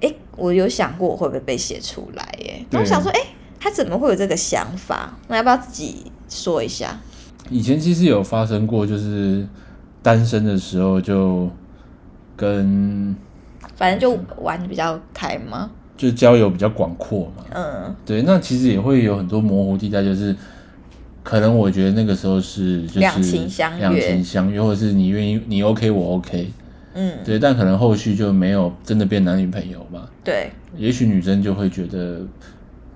[0.00, 2.34] 哎，我有想过我会不会被写出来？
[2.38, 3.20] 耶。”我想说：“哎，
[3.58, 5.12] 他怎么会有这个想法？
[5.28, 7.00] 那要不要自己说一下？”
[7.50, 9.46] 以前其实有发生过，就是
[10.02, 11.50] 单身的时候就
[12.36, 13.14] 跟，
[13.76, 15.70] 反正就玩的比较开吗？
[15.96, 20.34] 就交友比较广阔嘛，嗯，对，那其实也会有很多模糊地带，就是
[21.22, 26.50] 可能我觉得那个时候是就是两情相悦，两情相悦，或者是你愿意你 OK 我 OK，
[26.94, 32.26] 嗯，对，但可能后续就没有真的变男女朋友嘛，对，也许女生就会觉得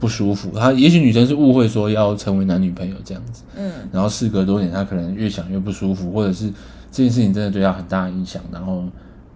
[0.01, 6.51] 不舒服，她也许女生是误会说要成为男女朋友这样子，嗯，然后事隔多年，她可能越想越不舒服，或者是
[6.91, 8.83] 这件事情真的对她很大影响，然后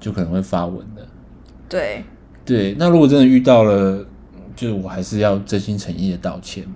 [0.01, 1.07] 就可能会发文的，
[1.69, 2.03] 对。
[2.45, 4.05] 对，那如果真的遇到了，
[4.57, 6.75] 就是我还是要真心诚意的道歉嘛。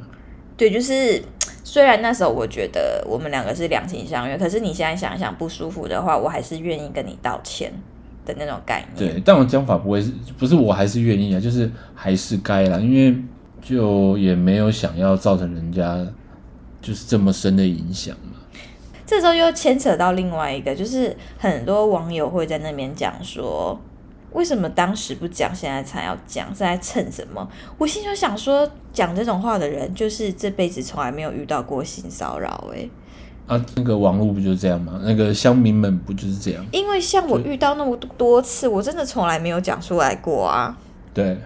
[0.56, 1.22] 对，就是
[1.64, 7.72] 虽然那时候我觉得我们两个是两情相悦，可是你现在想一想不舒服的话，我还是愿意跟你道歉
[8.24, 9.12] 的那种概念。
[9.12, 13.14] 对，但我讲法不会是，不是我还是愿意啊，就是还是该啦，因为
[13.60, 16.06] 就也没有想要造成人家
[16.80, 18.38] 就是这么深的影响嘛。
[19.04, 23.78] 这时候又牵扯到另外一个，就是很多网友会在那边讲说。
[24.36, 26.50] 为什么当时不讲，现在才要讲？
[26.50, 27.48] 是在蹭什么？
[27.78, 32.68] 我心就想说，讲这种话的人，就是这辈子从来没有遇到过性骚扰。
[32.70, 32.86] 哎，
[33.46, 35.00] 啊，那个网络不就是这样吗？
[35.02, 36.62] 那个乡民们不就是这样？
[36.70, 40.76] 因为像我遇到那么多次，我真的从来没有讲出来过啊。
[41.14, 41.38] 对，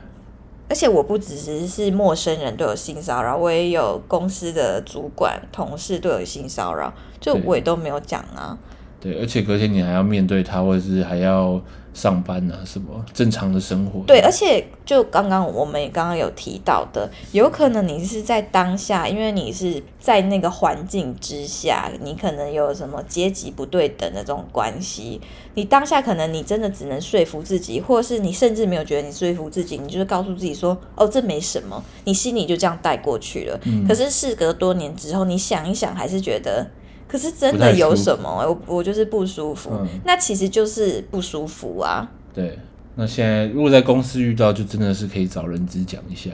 [0.68, 8.59] 而且我不只是是陌生人都有性骚扰，我也有公司的主管、同事都有性骚扰，就我也都没有讲啊。
[9.00, 11.60] 对，而且隔天你还要面对他，或者是还要。
[11.92, 14.04] 上班啊，什么正常的生活？
[14.06, 25.20] 对，而且就刚刚我们也刚刚有提到的，有可能你是在当下，因为你是在那个环境之下，你可能有什么阶级不对等的这种关系，
[25.54, 33.58] 你当下可能你真的只能说服自己，或者是你甚至没有觉得你说服自己，你就是告诉自己说，哦，这没什么，你心里就这样带过去了。
[33.64, 33.84] 嗯。
[33.84, 36.64] 可是事隔多年之后，你想一想，还是觉得。
[37.11, 38.31] 可是真的有什么？
[38.46, 39.73] 我我就是不舒服，
[40.05, 42.09] 那其实就是不舒服啊。
[42.33, 42.57] 对，
[42.94, 46.31] 那现在如果在公司遇到，就真的是可以找人资讲一下。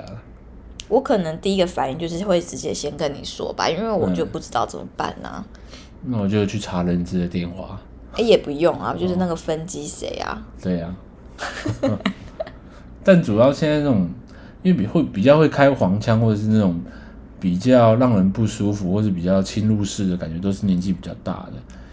[0.88, 5.44] 我可能第一个反应就是会直接先跟你说吧，因为我就不知道怎么办呢、
[6.04, 7.80] 那我就去查人资的电话。
[8.12, 10.46] 哎、也不用啊，就是那个分机谁啊？
[10.62, 10.94] 对呀、
[13.02, 14.08] 但主要现在这种，
[14.62, 16.78] 因为比会比较会开黄腔，或者是那种
[17.46, 21.52] 比较让人不舒服，或是比较侵入式的感觉，都是年纪比较大的。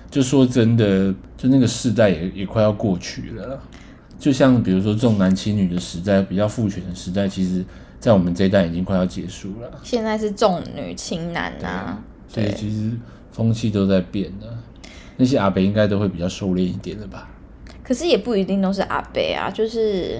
[0.10, 3.62] 就说真的，就那个世代也也快要过去了。
[4.18, 7.64] 就像比如说重男轻女的时代，比较父权的时代，其实
[8.00, 9.70] 在我们这一代已经快要结束了。
[9.84, 12.90] 现在是重女轻男啊，所以其实
[13.32, 14.48] 风气都在变的。
[15.18, 17.30] 那些阿北应该都会比较收敛一点的吧？
[17.84, 20.20] 可是也不一定都是阿伯啊，就是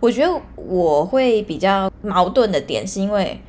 [0.00, 3.40] 我觉得我会比较矛盾的点，是因为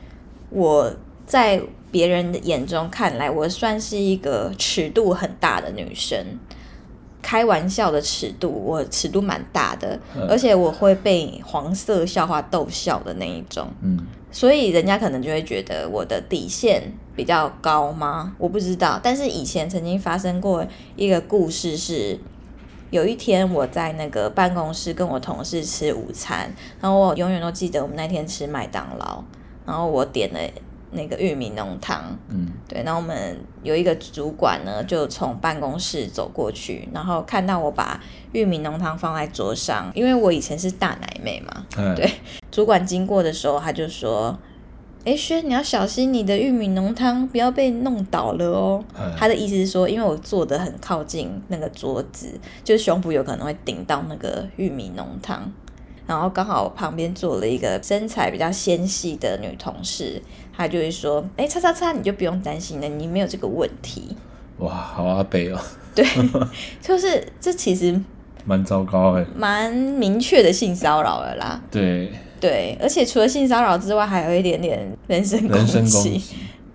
[0.51, 0.93] 我
[1.25, 1.61] 在
[1.91, 6.17] 别人的眼中看来，我算是一个尺度很大的女生。
[7.21, 13.97] 开玩笑的尺度，我尺度蛮大的，嗯而且我会被黄色笑话逗笑的那一种，嗯，
[14.31, 18.35] 所以人家可能就会觉得我的底线比较高吗？
[18.37, 18.99] 我不知道。
[19.01, 20.63] 但是以前曾经发生过
[20.95, 22.19] 一个故事是，
[22.91, 29.23] 有一天我在那个办公室跟我同事吃午餐，然后我永远都记得我们那天吃麦当劳，
[29.65, 30.39] 然后我点了
[30.95, 42.09] 那个玉米浓汤，嗯，对，然后我们有一个主管呢，就从办公室走过去，然后看到我把玉米浓汤放在桌上，因为我以前是大奶妹嘛，嗯对
[42.49, 44.37] 主管经过的时候，他就说
[45.05, 48.83] ：“哎，轩，你要小心你的玉米浓汤不要被弄倒了哦。
[48.97, 49.13] 哎。
[49.17, 55.51] 他的意思是说，因为我坐的很靠近那个桌子，就是胸部有可能会顶到那个玉米浓汤。
[56.07, 60.21] 然后刚好我旁边坐了一个身材比较纤细的女同事，
[60.57, 64.15] 她就会说：“哎，叉叉叉，你就不用担心了，你没有这个问题。
[64.59, 65.59] 哇，好阿北哦，”
[65.93, 66.05] 对，
[66.81, 67.99] 就是这其实
[68.45, 69.25] 蛮糟糕哎。
[69.35, 71.61] 蛮明确的性骚扰了啦。
[71.69, 76.21] 对，对，而且除了性骚扰之外，还有一点点人身攻人身攻击。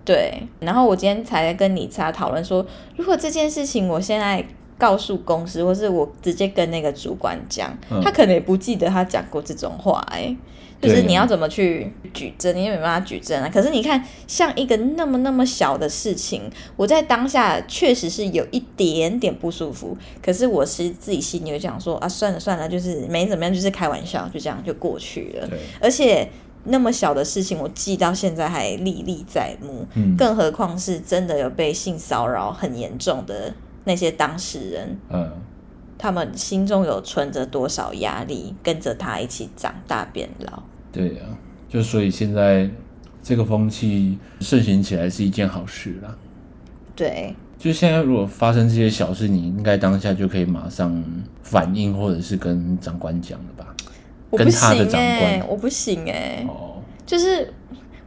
[0.03, 2.65] 对，然后我今天才跟你查讨论说，
[2.97, 4.43] 如果这件事情我现在
[4.77, 10.35] 告诉公司，或是我直接跟那个主管讲，嗯他可能也不记得他讲过这种话、哎，
[10.81, 13.49] 就是你要怎么去举证，你也没办法举证啊。
[13.53, 25.49] 可是你看，像一个那么那么小的事情，我在当下确实是有一点点不舒服，可是我是自己心里就讲说啊，算了算了，就是没怎么样，就是开玩笑，就这样就过去了。
[25.79, 26.27] 而且
[26.63, 33.53] 那么小的事情，我记到现在还历历在目，嗯，更何况是真的有被性骚扰很严重的
[33.85, 35.31] 那些当事人，嗯，
[36.01, 40.63] 他们心中有存着多少压力，跟着他一起长大变老。
[40.91, 41.37] 对啊，
[41.69, 42.67] 就所以现在
[43.21, 46.17] 这个风气盛行起来是一件好事啦。
[46.95, 51.03] 对，就现在如果发生这些小事，你应该当下就可以马上
[51.43, 53.67] 反应，或者是跟长官讲了吧？
[54.31, 57.53] 我不跟他的长行哎、官我不行哎、哦，就是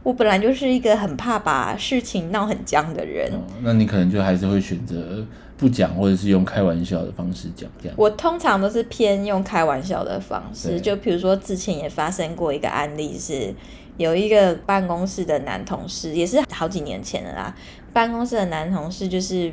[0.05, 3.27] 我本来就是一个很怕把事情闹很僵的人。
[3.33, 5.25] 哦那你可能就还是会选择
[5.57, 7.95] 不讲，或者是用开玩笑的方式讲这样。
[7.97, 13.51] 我通常都是偏用开玩笑的方式，就比如说之前也发生过一个案例是，
[13.97, 17.55] 有一个办公室的男同事，也是好几年前的啦。
[17.91, 19.51] 办公室的男同事就是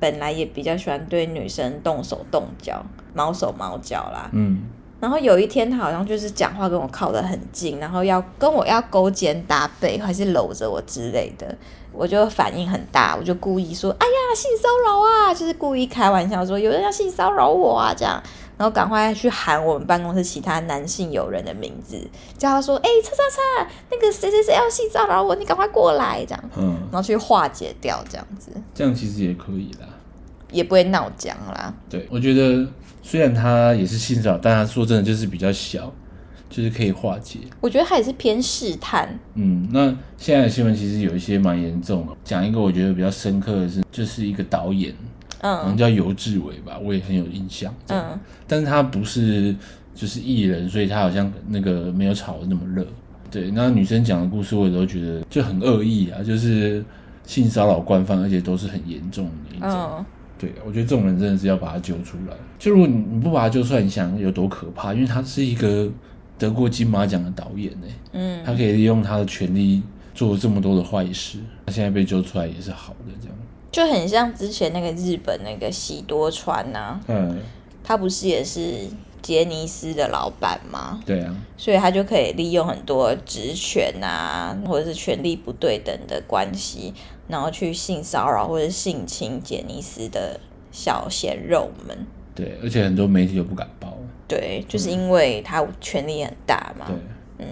[0.00, 2.84] 本来也比较喜欢对女生动手动脚、
[3.14, 4.28] 毛手毛脚啦。
[4.32, 4.62] 嗯，
[5.02, 11.52] 然后有一天他好像就是讲话跟我靠得很近，然后要跟我要勾肩搭背，还是搂着我之类的，
[11.90, 18.22] 我就反应很大，我就故意说：“哎呀，性骚扰啊！”就是故意开玩笑说有人要性骚扰我啊这样，
[18.56, 22.00] 然后赶快去喊我们办公室其他男性友人的名字，
[22.38, 29.88] 叫他说：“哎、叉叉叉，那个谁谁谁要性骚扰我，你赶快过来！”这样，嗯，然后去化解掉这样子，这样其实也可以啦。
[30.52, 31.72] 也不会闹僵啦。
[31.88, 32.64] 对，我觉得
[33.02, 35.92] 虽然他也是性骚扰，但他说真的就是比较小，
[36.48, 37.40] 就是可以化解。
[37.60, 42.12] 我觉得他也是偏试探，嗯，那现在的新闻其实有一些蛮严重的。
[42.24, 44.94] 讲一个我觉得比较深刻的是，就是一个导演，
[45.40, 47.74] 好像嗯叫尤志伟吧，我也很有印象。
[47.88, 49.54] 嗯，嗯，但是他不是
[49.94, 52.86] 就是艺人，所以他好像那个没有炒的那么热。
[53.30, 56.84] 对，那女生讲的故事我也都觉得就很恶意啊，就是
[57.24, 59.70] 性骚扰惯犯，而且都是很严重的那一种。
[59.70, 60.04] 嗯，
[60.42, 62.36] 对，我觉得这种人真的是要把他揪出来。
[62.58, 64.92] 就如果你你不把他揪出来，你想有多可怕？
[64.92, 65.88] 因为他是一个
[66.36, 69.80] 得过金马奖的导演呢，嗯，他可以利用他的权利
[70.12, 71.38] 做这么多的坏事。
[71.66, 73.36] 他现在被揪出来也是好的，这样。
[73.70, 77.38] 就很像之前那个日本那个喜多川呐、嗯，
[77.84, 78.88] 他不是也是
[79.22, 81.00] 杰尼斯的老板吗？
[81.06, 86.92] 对啊，所以他就可以利用很多职权啊，或者是权力不对等的关系，
[87.28, 90.38] 然后去性骚扰或者性侵杰尼斯的
[90.72, 91.96] 小鲜肉们。
[92.34, 93.96] 对，而且很多媒体都不敢报。
[94.26, 96.86] 对，就是因为他权力很大嘛。
[96.86, 96.96] 对，
[97.38, 97.46] 嗯，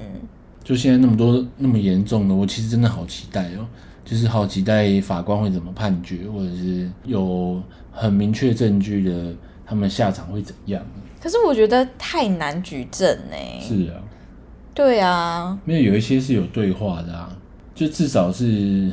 [0.65, 3.67] 就现在那么多那么严重的，我其实真的好期待哦，
[4.05, 9.35] 就是好期待法官会怎么判决，或者是有很明确证据的，
[9.67, 10.83] 他们下场会怎样？
[11.23, 13.37] 可是我觉得太难举证呢。
[13.61, 14.01] 是啊，
[14.75, 17.37] 对啊，因为有一些是有对话的啊，
[17.75, 18.91] 就至少是。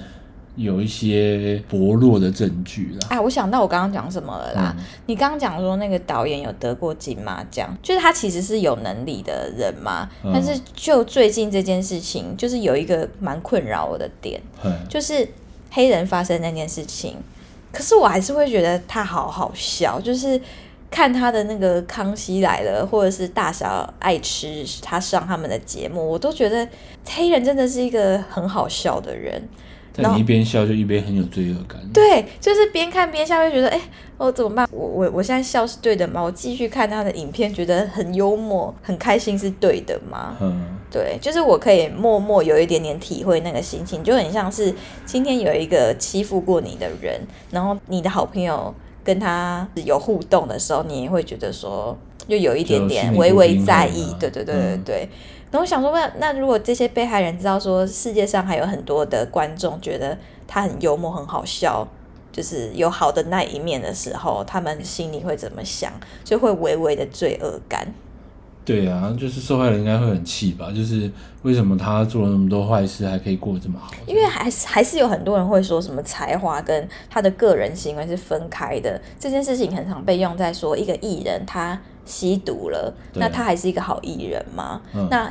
[0.58, 3.08] 有一些薄弱的证据啦。
[3.12, 4.76] 哎，我想到我刚刚讲什么了啦？
[5.06, 10.10] 你刚刚讲说那个导演有得过金马奖，就是他其实是有能力的人嘛。
[10.34, 14.42] 但是就最近这件事情，就是有一个蛮困扰我的点，
[14.90, 15.30] 就是
[15.70, 17.18] 黑人发生那件事情。
[17.72, 20.42] 可是我还是会觉得他好好笑，就是
[20.90, 26.68] 看他的那个《康熙来了》，或者是大小爱吃他上他们的节目，我都觉得
[27.10, 29.48] 黑人真的是一个很好笑的人。
[30.00, 31.82] 你一边笑就一边很有罪恶感。
[31.92, 33.82] 对，就是边看边笑，会觉得哎，
[34.18, 34.70] 我怎么办？
[34.72, 36.22] 我我我现在笑是对的吗？
[36.22, 40.38] 我继续看他的影片，觉得很幽默、很开心是对的吗？
[40.40, 44.72] 嗯，对，就是我可以默默有一点点体会那个心情，就很像是
[45.04, 47.20] 今天有一个欺负过你的人，
[47.50, 48.72] 然后你的好朋友
[49.08, 54.14] 跟他有互动的时候，你也会觉得说，又有一点点微微在意。
[54.20, 55.10] 对对对对对。
[55.50, 61.88] 然后想说，那那如果这些被害人知道说世界上还有很多的观众觉得他很幽默、很好笑，
[62.34, 65.90] 就是有好的那一面的时候，他们心里会怎么想？
[66.26, 67.88] 就会微微的罪恶感。
[68.68, 70.72] 对啊，就是受害人应该会很气吧？
[70.76, 71.10] 就是
[71.42, 73.92] 为什么他做了那么多坏事还可以过得这么好？
[74.06, 79.02] 因为还是还是有很多人会说什么才华跟他的个人行为是分开的。
[79.18, 81.80] 这件事情很常被用在说一个艺人他。
[82.10, 84.82] 吸毒了，那他还是一个好艺人吗？
[85.12, 85.30] 那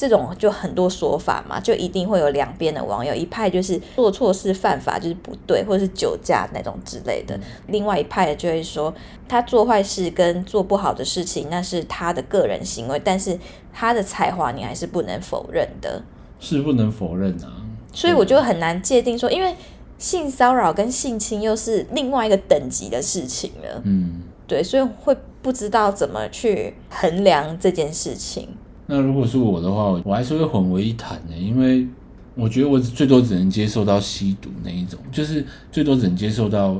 [0.00, 8.94] 这种就很多说法嘛，就一定会有两边的网友，一派就是做错事犯法就是不对，或者是酒驾那种之类的；另外一派的就会说
[9.28, 13.38] 他做坏事跟做不好的事情那是他的个人行为，但是
[13.74, 16.02] 他的才华你还是不能否认的，
[16.38, 17.60] 是不能否认啊。
[17.92, 19.54] 所以我就很难界定说，因为
[19.98, 23.82] 性骚扰跟性侵又是另外一个等级的事情了。
[23.84, 24.22] 嗯。
[24.46, 28.48] 对，所以会不知道怎么去衡量这件事情。
[28.90, 31.86] 那如果是我的话，我还是会混为一谈的，因为
[32.34, 36.76] 我觉得我最多只能接受到吸毒那一种，就是最多只能接受到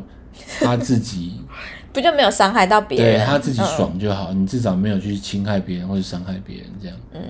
[0.58, 1.34] 他自己，
[1.92, 6.96] 不就没有伤害到别人，对他自己爽就好，你至少没有去侵害别人或者伤害别人这样。
[7.14, 7.20] 嗯，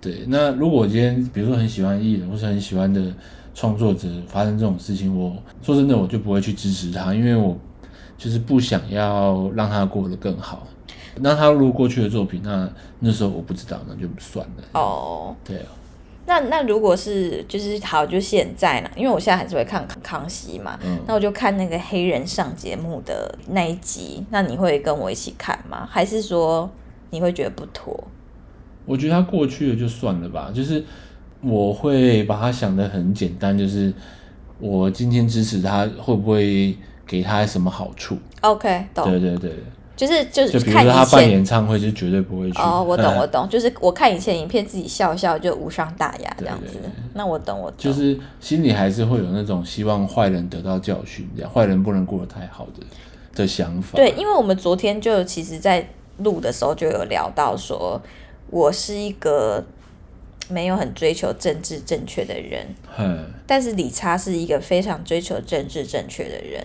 [0.00, 0.24] 对。
[0.26, 3.00] 那如果我今天比如说很喜欢艺人或是很喜欢的
[3.54, 7.56] 创作者发生这种事情，我说真的我就不会去支持他，因为我。
[8.18, 10.66] 就是不想要让他过得更好。
[11.20, 12.68] 那他录过去的作品，那
[13.00, 14.62] 那时候我不知道，那就算了。
[14.72, 15.66] 哦，对啊。
[16.26, 18.90] 那那如果是就是好，就现在呢？
[18.96, 20.78] 因为我现在还是会看康熙嘛。
[20.84, 20.98] 嗯。
[21.06, 24.24] 那我就看那个黑人上节目的那一集。
[24.30, 25.88] 那你会跟我一起看吗？
[25.90, 26.70] 还是说
[27.10, 28.02] 你会觉得不妥？
[28.84, 30.50] 我觉得他过去了就算了吧。
[30.54, 30.84] 就是
[31.40, 33.92] 我会把他想的很简单，就是
[34.58, 36.76] 我今天支持他，会不会？
[37.08, 39.08] 给他什么好处？OK，懂。
[39.08, 39.52] 对对对，
[39.96, 42.58] 就是就是，就比如说他办演唱会，就绝对不会去。
[42.60, 46.78] 哦，我懂我懂，就是我看以前影片，自己笑笑就无伤大雅这样子。
[47.14, 47.78] 那我懂我懂。
[47.78, 52.84] 就是心里还是会有那种希望坏人得到教训，这样坏人不能过得太好的
[53.34, 53.96] 的想法。
[53.96, 58.00] 对，因为我们昨天就其实，在录的时候就有聊到说，
[58.50, 59.64] 我是一个。
[60.48, 62.64] 没有很追求政治正确的人，
[63.48, 66.64] 但是李查是一个非常追求政治正确的人。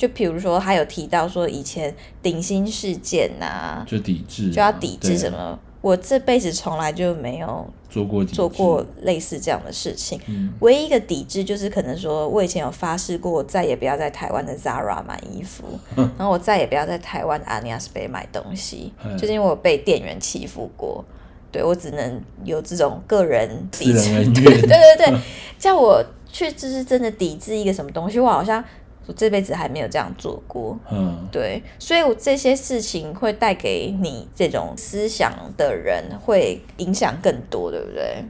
[0.00, 5.58] 就比如说，他有提到说以前顶新事件呐，就抵制，就要抵制什么？
[5.82, 10.18] 我这辈子从来就没有做过做过类似这样的事情。
[10.60, 21.04] 唯一一个抵制就是可能说我以前有发誓过，再也不要在台湾的 Zara 买衣服， 然后我再也不要在台湾的 Anias Bay 买东西，就是因为我被店员欺负过。
[21.52, 25.20] 对我只能有这种个人抵制， 对对对对，
[25.58, 28.62] 叫我去就是真的抵制一个什么东西，我好像
[29.06, 30.78] 我这辈子还没有这样做过。
[30.90, 38.24] 嗯，对，所以我这些事情会带给你这种思想的人会影响更多，对不对？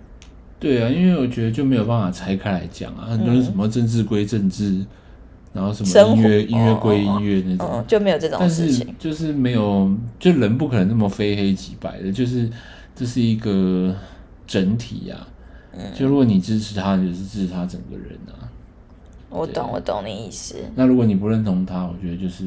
[0.59, 4.85] 对啊，因为我觉得就没有办法拆开来讲啊，很多人什么政治归政治，
[5.53, 12.51] 然后什么音乐音乐归音乐那种，就没有这种事情，就是没有，就人不可能那么非黑即白的，就是。
[12.93, 13.97] 这是一个
[14.47, 15.27] 整体呀，
[15.95, 18.45] 就如果你支持他，就是支持他整个人啊。
[19.31, 20.57] 我懂，我懂你意思。
[20.75, 22.45] 那如果你不认同他，我觉得就是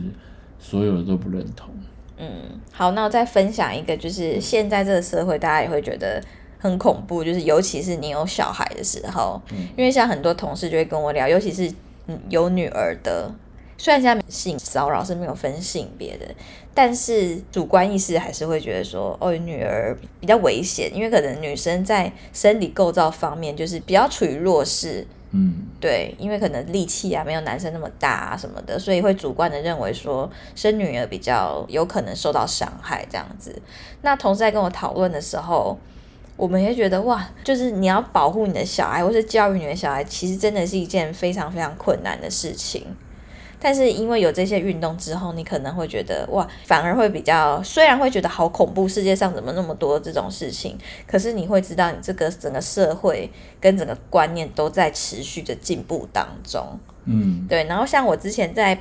[0.59, 1.69] 所有的都不认同。
[2.17, 2.29] 嗯，
[2.71, 6.21] 好，那我再分享一个，就是现在这个社会，大家也会觉得
[6.59, 9.41] 很恐怖，就是尤其是你有小孩的时候，
[9.75, 11.73] 因为像很多同事就会跟我聊，尤其是
[12.29, 13.33] 有女儿的，
[13.77, 16.25] 虽然现在性骚扰是没有分性别的，
[16.73, 25.05] 但是主观意识还是会觉得说，哦，女儿比较危险，因为可能女生在生理构造方面就是比较处于弱势，
[25.35, 33.59] 嗯，对，因为可能力气啊没有男生那么大啊什么的，所以会主观的认为说生女儿比较有可能受到伤害这样子。
[34.03, 35.75] 那同事在跟我讨论的时候，
[36.37, 42.85] 我们也觉得哇，就是你要保护你的小孩，或是教育你的小孩，其实真的是一件非常非常困难的事情。
[43.63, 56.77] 但是因为有这些运动之后，你可能会觉得哇，反而会比较，虽然会觉得好恐怖，世界上怎么那么多这种事情，可是你会知道，你这个整个社会跟整个观念都在持续的进步当中。
[57.05, 58.77] 嗯，对，然后像我之前在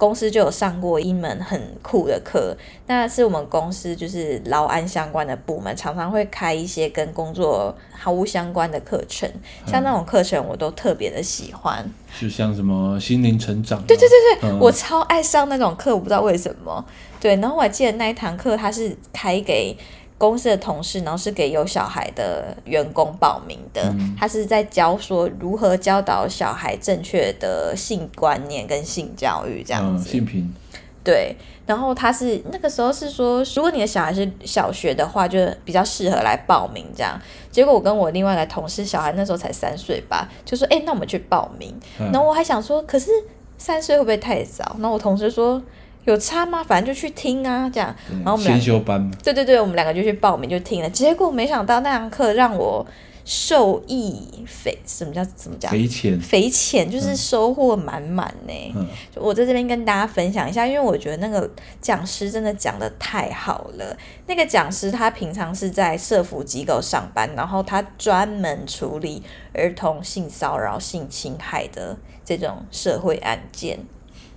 [0.00, 9.30] 公司就有上过一门很酷的课，那是我们公司就是劳安相关的部门，常常会开一些跟工作毫无相关的课程，
[9.66, 11.86] 像那种课程我都特别的喜欢。
[12.18, 16.82] 就像什么心灵成长、对对对对，我超爱上那种课，我不知道为什么。
[17.20, 19.76] 对，然后我还记得那一堂课，它是开给。
[20.20, 23.90] 公司的同事，然后是给有小孩的员工报名的。
[24.18, 30.10] 他是在教说如何教导小孩正确的性观念跟性教育这样子。
[30.10, 30.54] 性平。
[31.02, 37.18] 对，然后他是那个时候是说，如果你的小孩是小学的话，就比较适合来报名这样。
[37.50, 41.74] 结果我跟我另外一个同事小孩那时候才三岁吧，就说：“哎，那我们去报名。”
[42.12, 43.10] 然后我还想说，可是
[43.56, 44.76] 三岁会不会太早？
[44.80, 45.62] 那我同事说。
[46.04, 46.64] 有差吗？
[46.64, 47.94] 反正就去听啊，这样。
[48.08, 49.10] 然后我们先修班。
[49.22, 50.90] 对对对，我们两个就去报名就听了。
[50.90, 52.84] 结果没想到那堂课让我
[53.24, 55.70] 受益匪，什么叫怎么讲？
[55.70, 56.18] 匪浅。
[56.18, 58.72] 匪浅就是收获满满呢。
[58.74, 58.86] 嗯。
[59.14, 61.48] 我在这边跟大家分享一下，因为我觉得那个
[61.80, 63.96] 讲师真的讲的太好了。
[64.26, 69.22] 那个讲师他平常是在社福机构上班，然后他专门处理
[69.52, 73.80] 儿童性骚扰、性侵害的这种社会案件。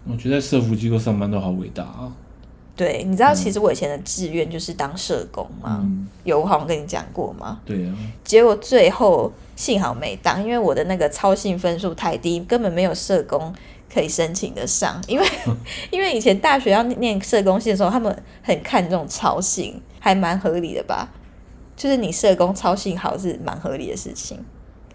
[0.06, 2.12] 我觉得在社福机构上班都好伟大啊！
[2.76, 5.88] 对，你知道其实我以前的志愿就是当社工吗？
[6.24, 7.60] 有我好像跟你讲过吗？
[7.64, 7.96] 对啊。
[8.24, 13.54] 结果最后幸好没当，因为我的那个操性分数太低，根本没有社工
[13.94, 15.00] 可以申请得上。
[15.08, 15.26] 因为
[15.92, 21.12] 因为以前大学要念社工系的时候，他们很看重操性，还蛮合理的吧？
[21.78, 24.44] 就是你社工操性好是蛮合理的事情。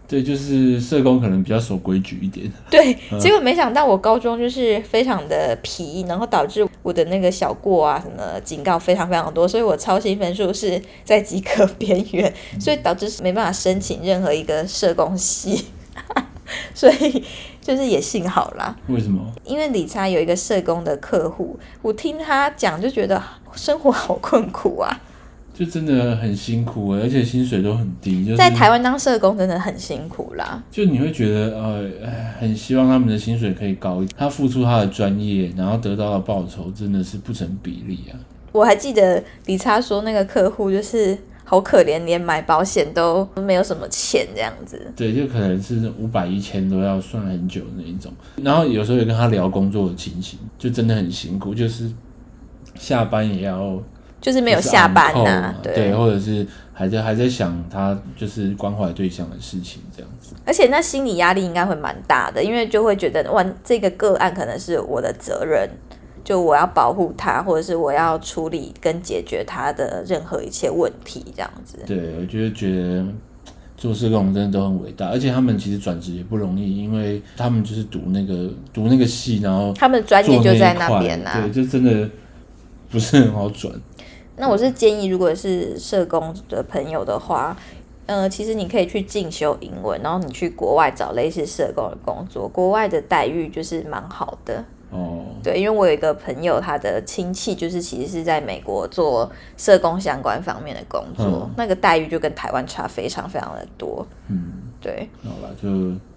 [0.08, 2.50] 对，就是社工可能比较守规矩一点。
[2.70, 15.66] 对，结果没想到我高中就是非常的皮，然后导致我的那个小过啊什么警告非常非常多，所以我超新分数是在及格边缘，所以导致没办法申请任何一个社工系，
[16.72, 17.22] 所以
[17.60, 18.74] 就是也幸好啦。
[18.86, 19.22] 为什么？
[19.44, 25.00] 因为理查有一个社工的客户，我听他讲就觉得生活好困苦啊。
[25.58, 28.24] 就真的很辛苦，而且薪水都很低。
[28.24, 30.62] 就在台湾当社工真的很辛苦啦。
[30.70, 31.90] 就你会觉得呃，
[32.38, 34.14] 很希望他们的薪水可以高一点。
[34.16, 38.14] 他付出他的专业，然后得到的报酬真的是不成比例啊。
[38.52, 44.80] 我还记得李查说那个客户就是好可怜，连买保险都没有什么钱这样子。
[44.94, 48.12] 对，就可能是五百一千都要算很久那一种。
[48.44, 51.90] 然后有时候也跟他聊工作的情形，就真的很辛苦，就是
[52.76, 53.76] 下班也要。
[54.20, 65.68] 就是没有下班呐，对，或者是还在还在想他就是关怀对象的事情这样子，而且那心理压力应该会蛮大的，因为就会觉得哇，这个个案可能是我的责任，
[66.24, 71.78] 就我要保护他，或者是我要处理跟解决他的任何一切问题这样子。
[71.86, 73.04] 对，我就觉得
[73.76, 82.08] 做社工真的都很伟大，而且他们其实转职也不容易，因为他们就是读那个读那个系，然后他们专业就在那边呐，对，就真的
[82.90, 83.72] 不是很好转。
[84.38, 87.56] 那我是建议，如果是社工的朋友的话，
[88.06, 94.64] 呃，其实你可以去进修英文，然后你去国外找类似社工的工作，国外的待遇就是蛮好的。
[94.90, 104.06] 哦，对，因为我有一个朋友，他的亲戚就是其实是在美国做社工相关方面的工作，那个待遇就跟台湾差非常非常的多。
[104.28, 105.08] 嗯，对。
[105.22, 105.68] 好了，就。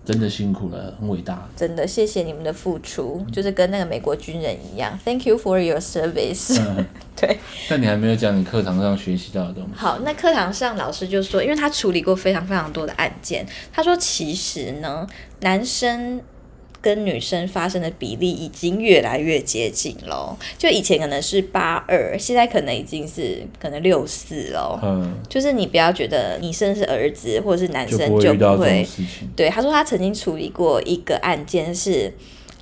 [0.04, 1.48] 真的辛苦了，很伟大。
[1.56, 4.98] 真的，谢谢你们的付出，就是跟那个美国军人一样。
[5.06, 6.60] Thank you for your service。
[7.16, 7.38] 对。
[7.70, 9.70] 但你还没有讲你课堂上学习到的东西。
[9.76, 15.08] 好，那课堂上老师就说，因为他处理过非常非常多的案件，他说其实呢，
[15.42, 16.22] 男生。
[16.82, 24.80] 跟女生发生的比例已经越来越接近喽，就以前可能是八二，现在可能已经是可能六四喽。
[24.82, 28.86] 嗯，就是你不要觉得你生是儿子或者是男生就不会。
[29.36, 32.12] 对，他说他曾经处理过一个案件，是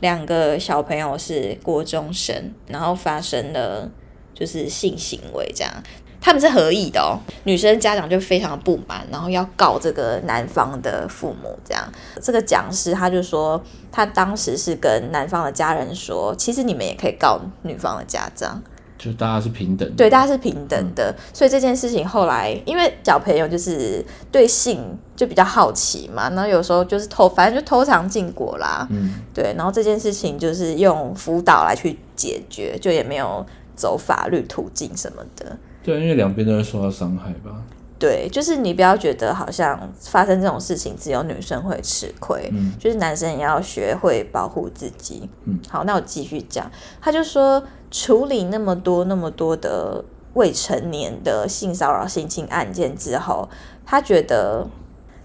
[0.01, 3.89] 两个小朋友是国中生，然后发生了
[4.33, 5.83] 就是性行为这样。
[6.21, 7.19] 他们是合意的哦。
[7.43, 11.57] 女生家长就非常不满，然后要告这个男方的父母。
[11.63, 11.83] 这样，
[12.21, 13.61] 这个讲师他就说，
[13.91, 18.61] 他当时是跟男方的家人说，其实你们也可以告女方的家长。
[18.97, 35.57] 就大家是平等的，对，大家是平等的，所以这件事情后来，因为小朋友就是对性就比较好奇嘛，然后有时候就是偷，反正就偷尝禁果啦，嗯，对，然后这件事情就是用辅导来去解决，就也没有走法律途径什么的。
[35.83, 37.63] 对，因为两边都会受到伤害吧。
[37.97, 45.29] 对，就是你不要觉得好像发生这种事情只有女生会吃亏，嗯，就是男生也要学会保护自己。
[45.43, 46.71] 嗯，好，那我继续讲，
[47.01, 47.61] 他就说
[47.91, 50.01] 处理那么多那么多的
[50.35, 53.49] 未成年的性骚扰、性侵案件之后，
[53.85, 54.65] 他觉得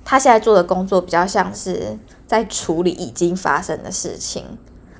[0.05, 1.97] 他现在做的工作比较像是
[2.27, 4.45] 在处理已经发生的事情，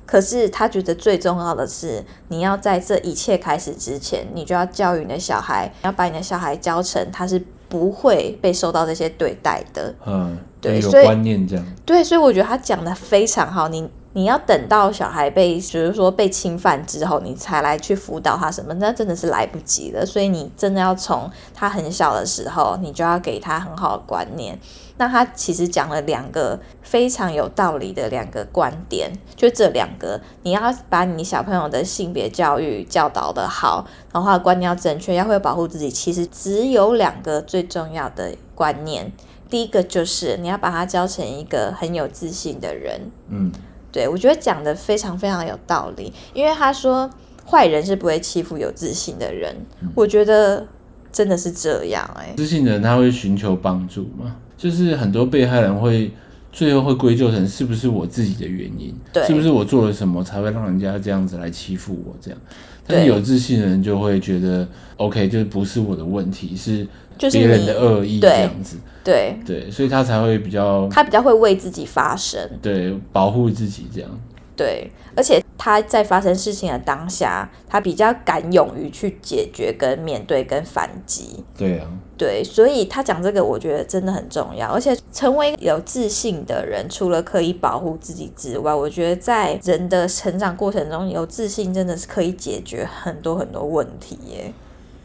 [0.05, 7.41] 可是他觉得最重要的是，你要在这一切开始之前，你就要教育你的小孩，要把你的小孩教成他是。
[7.67, 13.67] 不会被受到这些对待的，嗯，对，所以观念这样，对，所以我觉得他讲的非常好。
[13.67, 20.05] 你你要等到小孩被，比如说被侵犯之后，你才来去辅导他什么，那真的是来不及了。
[20.05, 24.57] 所以你真的要从他很小的时候，你就要给他很好的观念。
[24.97, 35.91] 那他其实讲了两个非常有道理的两个观点，就这两个，你要把你小朋友的性别教育教导的好，然后他的观念要正确，要会保护自己。
[35.91, 39.11] 其实只有两个最重要的观念，
[39.49, 43.11] 第一个就是你要把他教成一个很有自信的人。
[43.27, 43.51] 嗯，
[43.95, 47.09] 对我觉得讲的非常非常有道理，因为他说
[47.49, 49.55] 坏人是不会欺负有自信的人，
[49.95, 50.67] 我觉得
[51.13, 52.05] 真的是这样。
[52.19, 54.35] 哎，自信的人他会寻求帮助吗？
[54.57, 56.11] 就是很多被害人会
[56.51, 58.93] 最后会归咎成是不是我自己的原因，
[59.25, 62.39] 是不是我做了什么才会让人家这样子来欺负我这样？
[62.85, 64.67] 但是有自信的人就会觉得
[64.97, 66.85] OK，就是不是我的问题，是
[67.17, 68.77] 别人的恶意这样子。
[69.03, 74.09] 对对，所以他才会比较，他比较会为自己发声，对，保护自己这样。
[74.55, 81.43] 对，而且他在发生事情的当下，他比较敢勇于去解决、跟面对、跟反击。
[81.57, 81.85] 对啊，
[82.17, 84.69] 对，所以他讲这个，我觉得真的很重要。
[84.69, 94.53] 而且成为有自信的人，除了可以保护自己之外，我觉得在人的成长过程中，有自信真的是可以解决很多很多问题耶。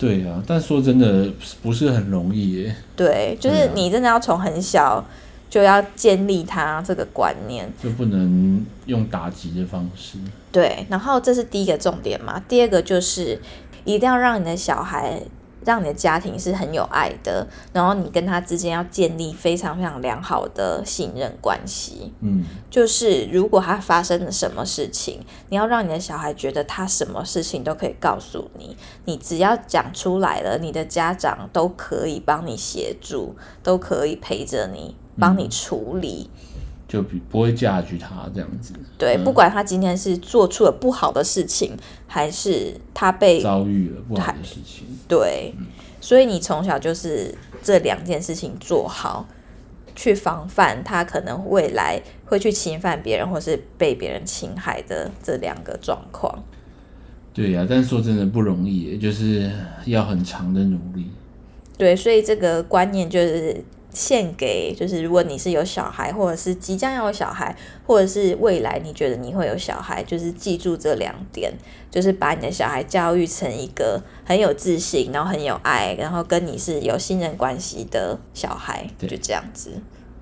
[0.00, 1.30] 对啊，但说真的，
[1.62, 2.74] 不是很容易耶。
[2.96, 5.04] 对，就是你真的要从很小。
[5.50, 10.16] 就要建立他这个观念，就不能用打击的方式。
[10.52, 12.40] 对，然后这是第一个重点嘛。
[12.46, 13.36] 第二个就是
[13.84, 15.20] 一定要让你的小孩，
[15.64, 22.12] 让你的家庭是很有爱的，然后你跟他之间要建立非常非常良好的信任关系。
[22.20, 34.96] 嗯，就是如果他发生了什么事情，你要让你的小孩觉得他什么事情都可以告诉你，你只要讲出来了，你的家长都可以帮你协助，都可以陪着你。
[35.18, 36.30] 帮你处理，
[36.90, 38.72] 就比不会嫁娶他这样子。
[38.98, 41.76] 对，不管他今天是做出了不好的事情，
[42.08, 44.88] 还是他被遭遇了不好的事情。
[45.06, 45.54] 对，
[46.00, 47.32] 所以你从小就是
[47.62, 49.28] 这两件事情做好，
[49.94, 56.42] 去防范他可能未来会去侵犯别人，或是被别人侵害的这两个状况。
[57.32, 59.48] 对呀，但是说真的不容易，就是
[59.86, 61.08] 要很长的努力。
[61.78, 63.62] 对，所以这个观念就是。
[63.92, 67.54] 献给就是，如果你是有小孩，或者是即将要有小孩，
[67.86, 71.52] 或者是未来你觉得你会有小孩，就是记住这两点，
[71.90, 79.70] 就是把你的小孩教育成一个很有自信，然后很有爱，然后跟你是有信任关系的小孩，就这样子。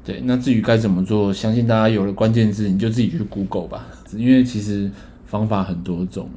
[0.05, 4.91] 对，那至于该怎么做，相信大家有了关键字，你就自己去 Google 吧，因为其实
[5.27, 6.31] 方法很多种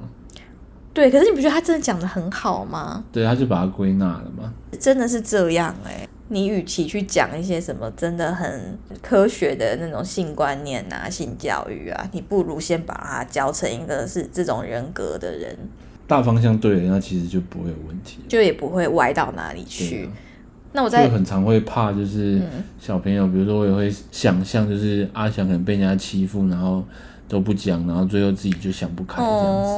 [0.93, 3.01] 对，可是你不觉得他真的讲的很好吗？
[3.13, 4.53] 对，他就把它归纳了嘛。
[4.77, 6.00] 真的是这样哎。
[6.31, 15.55] 你与其去讲一些什么真的很科学的那种性观念啊、性教育啊，你不如先把它教成一个是这种人格的人。
[16.07, 20.09] 大方向对了，那其实就不会有问题，就也不会歪到哪里去。
[20.71, 22.41] 那我在很常会怕，就是
[22.79, 26.83] 小朋友，比如说我也会想象，就是阿翔可能被人家欺负，然后。
[27.27, 29.69] 都不讲，然后最后自己就想不开，这样子，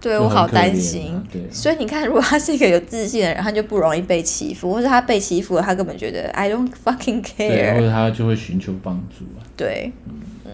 [0.00, 1.22] 对我好担心。
[1.32, 9.42] 对，所以你看，如果他是一个有自信的人，他就不容易被欺负，或者他被欺负了，他根本觉得 I don't fucking care，或者他就会寻求帮助啊。
[9.56, 9.92] 对，
[10.44, 10.52] 嗯。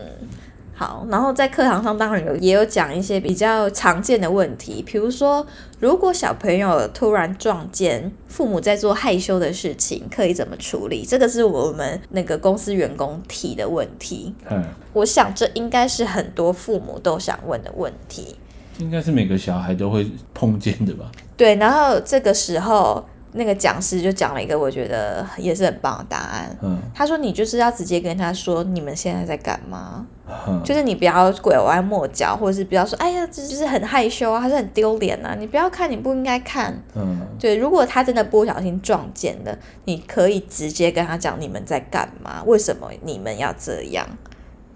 [0.75, 5.45] 好，然后在课堂上当然有也有讲一些比较常见的问题，比如说，
[5.81, 11.05] 如果小朋友突然撞见父母在做害羞的事情，可以怎么处理？
[11.05, 14.33] 这个是我们那个公司员工提的问题。
[14.49, 14.63] 嗯，
[14.93, 18.37] 我想这应该是很多父母都想问的问题，
[18.79, 21.11] 应该是每个小孩都会碰见的吧？
[21.37, 26.57] 对，然后这个时候那个讲师就讲了一个我觉得也是很棒的答案。
[26.63, 30.05] 嗯他说：“你就是要直接跟他说你们现在在干嘛，
[30.49, 36.77] 嗯就是你不要拐弯抹角，或者是不要说哎呀，这就是很害羞啊，还是很丢脸啊，你不要看，你不应该看。
[36.97, 44.07] 嗯对，如果他真的不小心撞见了，你可以直接跟他讲你们在干嘛，为什么你们要这样。”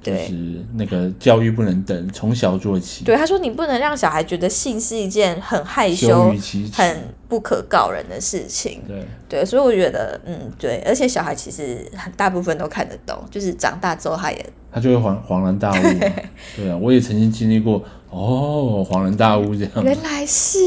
[0.03, 6.35] 对就是那个教育不能等，从小做起，对，他说你不能让小孩觉得性是一件很害羞
[6.73, 8.83] 很不可告人的事情。
[8.87, 16.13] 对，对，所以我觉得，嗯，对，而且小孩其实很大部分都看得懂，就是长大之后他也他就会恍恍然大悟嘛。
[16.57, 19.85] 对啊，我也曾经经历过，哦，恍然大悟这样。
[19.85, 20.59] 原来是，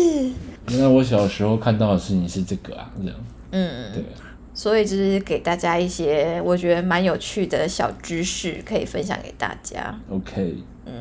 [0.69, 3.17] 原来我小时候看到的事情是这个啊，这样。
[3.51, 4.03] 嗯，对，
[4.55, 9.93] 所以就是给大家一些我觉得蛮有趣的小知识，可以分享给大家。
[10.09, 10.93] OK，嗯，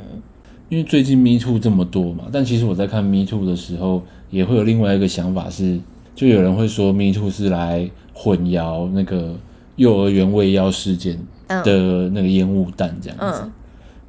[0.68, 5.78] 因为最近 Me Too 这么多嘛，但其实我在看 Me Too 的时候，也会有另外一个想法是，
[6.14, 9.36] 就有人会说 Me Too 是来混淆那个
[9.76, 13.42] 幼儿园喂药事件嗯的那个烟雾弹这样子。
[13.44, 13.52] 嗯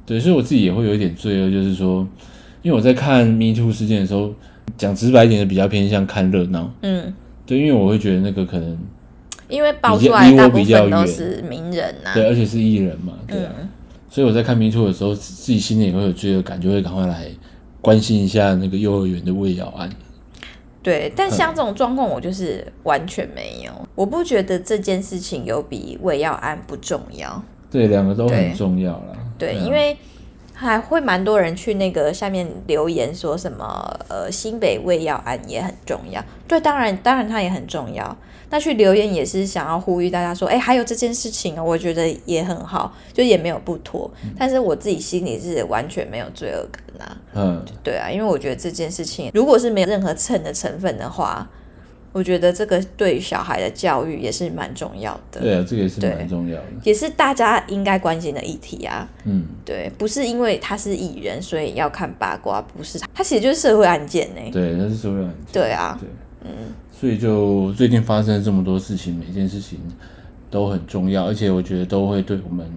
[0.04, 2.06] 对，所以我自己也会有一点罪恶，就是说，
[2.62, 4.32] 因为我在看 Me Too 事件的时候，
[4.78, 6.72] 讲直白一点的，比较偏向看热闹。
[6.82, 7.12] 嗯，
[7.44, 8.78] 对，因为我会觉得那个可能
[9.48, 13.52] 因为爆出来大部分都是名人呐、对，而且是艺人嘛，对啊。
[13.58, 13.68] 嗯
[14.08, 17.26] 所以我在看 Me Too 的时候，自己心里也会有罪恶感，就会赶快来
[17.82, 19.90] 关心一下那个幼儿园的喂药案。
[20.82, 23.70] 对，但像这种状况，我就是完全没有。
[23.94, 27.42] 我不觉得这件事情有比胃药案不重要。
[27.70, 29.18] 对，两个都很重要啦。
[29.36, 29.94] 对，啊因为
[30.54, 36.24] 还会蛮多人去那个下面留言说什么呃新北胃药案也很重要。
[36.48, 38.16] 对，当然当然它也很重要。
[38.50, 44.10] 那去留言也是想要呼吁大家说，哎，还有这件事情哦，我觉得也很好，就也没有不妥。
[44.38, 47.16] 但是我自己心里是完全没有罪恶感啊。
[47.34, 51.48] 嗯，对啊，因为我觉得这件事情如果是没有任何蹭的成分的话，
[52.12, 56.64] 我觉得这个对于小孩的教育也是蛮重要的，对啊，这个也是蛮重要的。
[56.82, 59.06] 也是大家应该关心的议题啊。
[59.24, 64.40] 嗯，对，不是因为他是艺人所以要看八卦，不是，他其实就是社会案件呢。
[64.50, 65.52] 对，那是社会案件。
[65.52, 66.08] 对啊，对，
[66.44, 66.50] 嗯，
[66.92, 69.78] 所以就最近发生了这么多事情，每件事情
[70.50, 72.70] 都很重要，而且我觉得都会对我们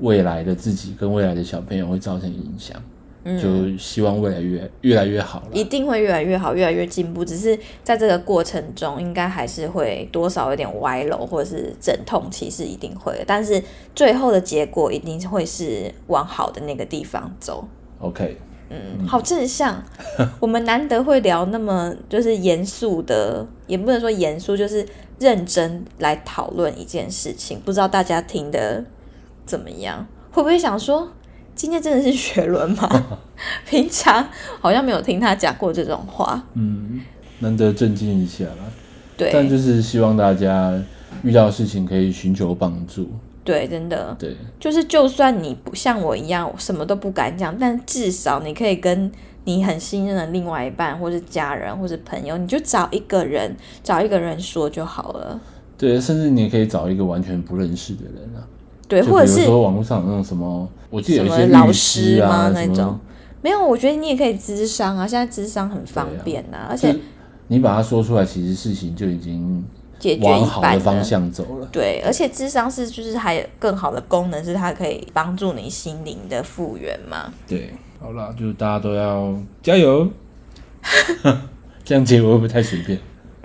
[0.00, 2.80] 未来的自己跟未来的小朋友会造成影响。
[3.38, 5.62] 就希望未来越越来越好一。
[5.64, 7.22] 定会越来越好，越来越进步。
[7.22, 13.62] 只是在这个过程中，应该还是会多少有点歪楼或者是阵痛期是一定会的，但是
[13.94, 17.68] 最后的结果一定会是往好的那个地方走。
[17.98, 18.38] OK，
[18.70, 19.82] 嗯，好正向。
[20.40, 24.86] 我们难得会聊那么就是严肃的，也不能说严肃，就是
[25.18, 27.60] 认真来讨论一件事情。
[27.64, 28.84] 不知道大家听的
[29.46, 30.06] 怎么样？
[30.30, 31.10] 会不会想说，
[31.54, 33.18] 今天真的是学伦吗？
[33.68, 34.28] 平常
[34.60, 36.42] 好像没有听他讲过这种话。
[36.54, 37.00] 嗯，
[37.38, 38.70] 难得震惊一下啦。
[39.16, 40.80] 对，但就是希望大家
[41.22, 43.10] 遇到事情可以寻求帮助。
[43.48, 49.10] 对，真的对，就是，就算你不像我一样什么都不敢讲，但至少你可以跟
[49.44, 55.40] 你很信任的另外一半，或是家人，或是朋友，你就找一个人，找一个人说就好了。
[55.78, 58.44] 对，甚至你也可以找一个完全不认识的人啊。
[58.86, 62.98] 对，或者是说网络上有那种什么，我记得什有一些么老师吗啊，那种，
[63.40, 66.94] 没有，我觉得你也可以咨商啊，现在咨商很方便啊、而且
[67.46, 69.64] 你把它说出来，其实事情就已经
[69.98, 71.68] 解决往好的方向走了。
[71.72, 77.32] 对，而且智商是就是还有更好的功能，是它可以帮助你心灵的复原嘛。
[77.46, 80.08] 对，好啦，就大家都要加油。
[81.84, 82.98] 这样结尾会不会太随便？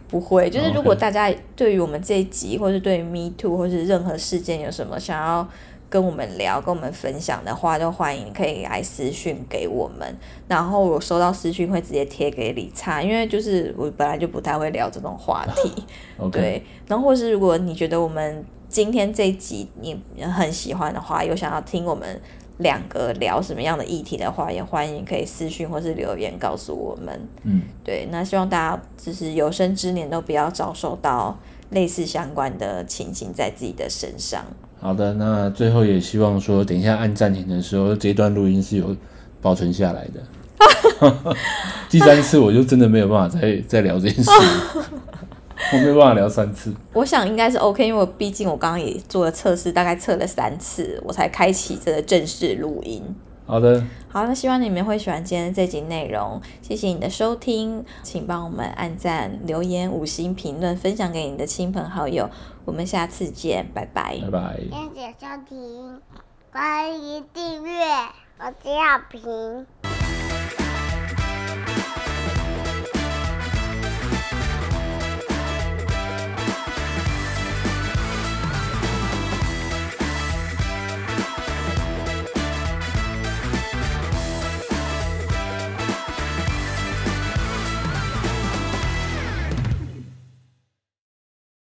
[0.09, 5.47] 不会，就是如果大家对于我们这一集，或是对于 Me Too，或是任何事件有什么想要
[5.93, 10.17] 跟我们聊、跟我们分享的话，就欢迎可以来私讯给我们。
[10.47, 15.83] 然后我收到私讯会直接贴给理查，因为就是我本来就不太会聊这种话题。
[16.33, 22.19] 对，然后或是如果你觉得我们今天这一集你很喜欢的话，有想要听我们
[22.57, 27.27] 两个聊什么样的议题的话，也欢迎可以私讯或是留言告诉我们。
[27.43, 31.37] 嗯，对，那希望大家就是有生之年都不要遭受到
[31.69, 34.43] 类似相关的情形在自己的身上。
[34.83, 38.93] 好的，那最后也希望说，等一下按暂停的时候，这一段录音是有
[39.41, 40.21] 保存下来的。
[41.89, 44.29] 第三次我就真的没有办法再 再聊这件事，
[45.71, 46.73] 我没有办法聊三次。
[46.91, 53.01] 我想应该是 OK，因为我毕竟我刚刚也做了测试，大概测了三次，我才开启这个正式录音。
[53.53, 62.27] 好的，好，那希望你们会喜欢今天这集内容，谢谢你的收听，请帮我们按赞、留言、五星评论，分享给你的亲朋好友，
[62.65, 64.59] 我们下次见，拜拜拜拜。
[64.59, 66.01] 谢谢收听，
[66.51, 67.83] 欢迎订阅，
[68.39, 70.22] 我是小平。